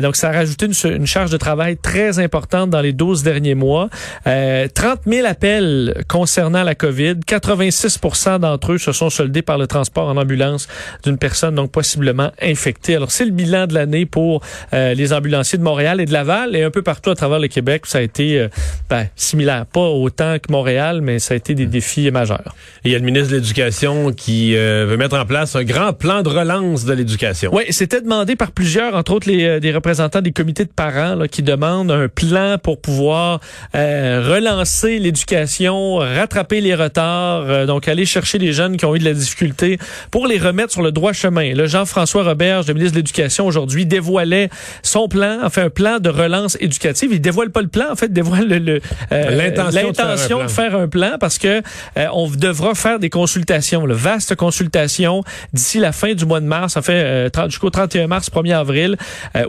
donc, 0.00 0.16
ça 0.16 0.30
a 0.30 0.32
rajouté 0.32 0.66
une, 0.66 1.06
charge 1.06 1.30
de 1.30 1.36
travail 1.36 1.76
très 1.76 2.18
importante 2.18 2.70
dans 2.70 2.80
les 2.80 2.94
12 2.94 3.22
derniers 3.22 3.54
mois. 3.54 3.90
30 4.24 4.85
000 5.06 5.26
appels 5.26 6.04
concernant 6.08 6.62
la 6.62 6.74
COVID. 6.74 7.14
86% 7.26 8.38
d'entre 8.38 8.72
eux 8.72 8.78
se 8.78 8.92
sont 8.92 9.10
soldés 9.10 9.42
par 9.42 9.58
le 9.58 9.66
transport 9.66 10.08
en 10.08 10.16
ambulance 10.16 10.68
d'une 11.02 11.18
personne 11.18 11.54
donc 11.54 11.72
possiblement 11.72 12.30
infectée. 12.40 12.96
Alors, 12.96 13.10
c'est 13.10 13.24
le 13.24 13.30
bilan 13.30 13.66
de 13.66 13.74
l'année 13.74 14.06
pour 14.06 14.42
euh, 14.72 14.94
les 14.94 15.12
ambulanciers 15.12 15.58
de 15.58 15.64
Montréal 15.64 16.00
et 16.00 16.04
de 16.04 16.12
Laval 16.12 16.54
et 16.54 16.62
un 16.62 16.70
peu 16.70 16.82
partout 16.82 17.10
à 17.10 17.14
travers 17.14 17.38
le 17.38 17.48
Québec. 17.48 17.86
Ça 17.86 17.98
a 17.98 18.00
été 18.02 18.38
euh, 18.38 18.48
ben, 18.88 19.06
similaire. 19.16 19.66
Pas 19.66 19.80
autant 19.80 20.38
que 20.38 20.52
Montréal, 20.52 21.00
mais 21.00 21.18
ça 21.18 21.34
a 21.34 21.36
été 21.36 21.54
des 21.54 21.66
défis 21.66 22.10
majeurs. 22.10 22.54
Et 22.84 22.90
il 22.90 22.92
y 22.92 22.94
a 22.94 22.98
le 22.98 23.04
ministre 23.04 23.30
de 23.30 23.36
l'Éducation 23.36 24.12
qui 24.12 24.56
euh, 24.56 24.86
veut 24.88 24.96
mettre 24.96 25.16
en 25.16 25.26
place 25.26 25.56
un 25.56 25.64
grand 25.64 25.92
plan 25.92 26.22
de 26.22 26.28
relance 26.28 26.84
de 26.84 26.92
l'éducation. 26.92 27.50
Oui, 27.52 27.64
c'était 27.70 28.00
demandé 28.00 28.36
par 28.36 28.52
plusieurs, 28.52 28.94
entre 28.94 29.12
autres 29.12 29.28
les, 29.28 29.58
des 29.60 29.72
représentants 29.72 30.20
des 30.20 30.32
comités 30.32 30.64
de 30.64 30.70
parents 30.70 31.14
là, 31.14 31.28
qui 31.28 31.42
demandent 31.42 31.90
un 31.90 32.08
plan 32.08 32.56
pour 32.62 32.80
pouvoir 32.80 33.40
relancer 33.74 34.75
l'éducation, 34.84 35.96
rattraper 35.96 36.60
les 36.60 36.74
retards, 36.74 37.44
euh, 37.48 37.66
donc 37.66 37.88
aller 37.88 38.04
chercher 38.04 38.38
les 38.38 38.52
jeunes 38.52 38.76
qui 38.76 38.84
ont 38.84 38.94
eu 38.94 38.98
de 38.98 39.04
la 39.04 39.14
difficulté 39.14 39.78
pour 40.10 40.26
les 40.26 40.38
remettre 40.38 40.72
sur 40.72 40.82
le 40.82 40.92
droit 40.92 41.12
chemin. 41.12 41.54
Le 41.54 41.66
Jean-François 41.66 42.24
Roberge, 42.24 42.66
le 42.68 42.74
ministre 42.74 42.94
de 42.94 42.98
l'Éducation 42.98 43.46
aujourd'hui, 43.46 43.86
dévoilait 43.86 44.50
son 44.82 45.08
plan, 45.08 45.38
enfin 45.42 45.64
un 45.64 45.70
plan 45.70 45.98
de 45.98 46.10
relance 46.10 46.56
éducative. 46.60 47.10
Il 47.12 47.20
dévoile 47.20 47.50
pas 47.50 47.62
le 47.62 47.68
plan, 47.68 47.86
en 47.90 47.96
fait, 47.96 48.06
il 48.06 48.12
dévoile 48.12 48.48
le, 48.48 48.80
euh, 49.12 49.30
l'intention 49.30 50.42
de, 50.42 50.48
faire 50.48 50.76
un 50.76 50.88
plan 50.88 51.16
parce 51.18 51.38
que 51.38 51.62
euh, 51.96 52.06
on 52.12 52.28
devra 52.28 52.74
faire 52.74 52.98
des 52.98 53.10
consultations, 53.10 53.86
le 53.86 53.94
vaste 53.94 54.34
consultation 54.36 55.22
d'ici 55.52 55.78
la 55.78 55.92
fin 55.92 56.14
du 56.14 56.26
mois 56.26 56.40
de 56.40 56.46
mars, 56.46 56.76
en 56.76 56.82
fait 56.82 57.30
jusqu'au 57.46 57.70
31 57.70 58.06
mars, 58.06 58.30
1er 58.30 58.54
avril, 58.54 58.96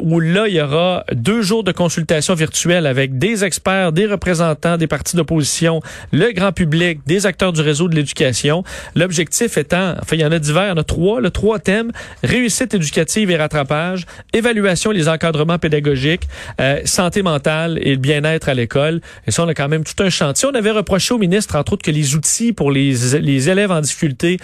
où 0.02 0.20
là 0.20 0.48
il 0.48 0.56
y 0.56 0.62
aura 0.62 1.04
deux 1.14 1.42
jours 1.42 1.64
de 1.64 1.72
consultation 1.72 2.34
virtuelle 2.34 2.86
avec 2.86 3.18
des 3.18 3.44
experts, 3.44 3.92
des 3.92 4.06
représentants 4.06 4.78
des 4.78 4.88
partis 4.88 5.17
d'opposition, 5.18 5.82
le 6.12 6.32
grand 6.32 6.52
public, 6.52 7.00
des 7.06 7.26
acteurs 7.26 7.54
du 7.54 7.62
réseau 7.62 7.88
de 7.88 7.96
l'éducation. 7.96 8.64
L'objectif 8.96 9.58
étant, 9.58 9.96
enfin, 10.02 10.16
il 10.16 10.22
y 10.22 10.26
en 10.26 10.32
a 10.32 10.40
divers, 10.40 10.66
il 10.66 10.70
y 10.70 10.72
en 10.72 10.78
a 10.78 10.84
trois, 10.84 11.20
le 11.20 11.30
trois 11.30 11.60
thèmes, 11.60 11.92
réussite 12.24 12.74
éducative 12.74 13.30
et 13.30 13.38
rattrapage, 13.38 14.06
évaluation 14.34 14.92
les 14.92 15.10
encadrements 15.10 15.60
pédagogiques, 15.60 16.28
euh, 16.62 16.80
santé 16.86 17.22
mentale 17.22 17.80
et 17.82 17.92
le 17.92 17.98
bien-être 17.98 18.50
à 18.50 18.54
l'école. 18.54 19.02
Et 19.26 19.32
ça, 19.32 19.44
on 19.44 19.48
a 19.48 19.54
quand 19.54 19.68
même 19.68 19.84
tout 19.84 20.02
un 20.04 20.10
chantier. 20.10 20.48
On 20.52 20.56
avait 20.56 20.72
reproché 20.72 21.14
au 21.14 21.18
ministre, 21.18 21.56
entre 21.56 21.74
autres, 21.74 21.84
que 21.84 21.92
les 21.92 22.16
outils 22.16 22.54
pour 22.54 22.72
les, 22.72 22.94
les 23.20 23.50
élèves 23.50 23.72
en 23.72 23.82
difficulté 23.82 24.38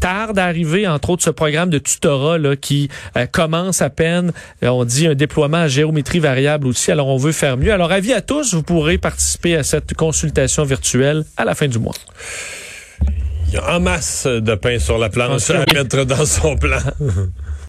tardent 0.00 0.38
à 0.38 0.44
arriver, 0.44 0.86
entre 0.86 1.10
autres, 1.10 1.22
ce 1.22 1.30
programme 1.30 1.70
de 1.70 1.78
tutorat 1.78 2.38
là, 2.38 2.56
qui 2.56 2.88
euh, 3.16 3.26
commence 3.26 3.82
à 3.82 3.90
peine. 3.90 4.32
Euh, 4.62 4.68
on 4.68 4.84
dit 4.84 5.06
un 5.06 5.14
déploiement 5.14 5.58
à 5.58 5.68
géométrie 5.68 6.18
variable 6.18 6.66
aussi. 6.66 6.90
Alors, 6.90 7.08
on 7.08 7.16
veut 7.16 7.32
faire 7.32 7.56
mieux. 7.56 7.72
Alors, 7.72 7.92
avis 7.92 8.12
à 8.12 8.20
tous, 8.20 8.54
vous 8.54 8.62
pourrez 8.62 8.98
participer 8.98 9.56
à 9.56 9.62
cette 9.62 9.94
consultation 9.94 10.15
virtuelle 10.64 11.24
à 11.36 11.44
la 11.44 11.54
fin 11.54 11.68
du 11.68 11.78
mois. 11.78 11.94
En 13.68 13.80
masse 13.80 14.26
de 14.26 14.54
pain 14.54 14.78
sur 14.78 14.98
la 14.98 15.08
planche 15.08 15.50
à 15.50 15.64
mettre 15.72 16.04
dans 16.04 16.26
son 16.26 16.56
plan. 16.56 16.78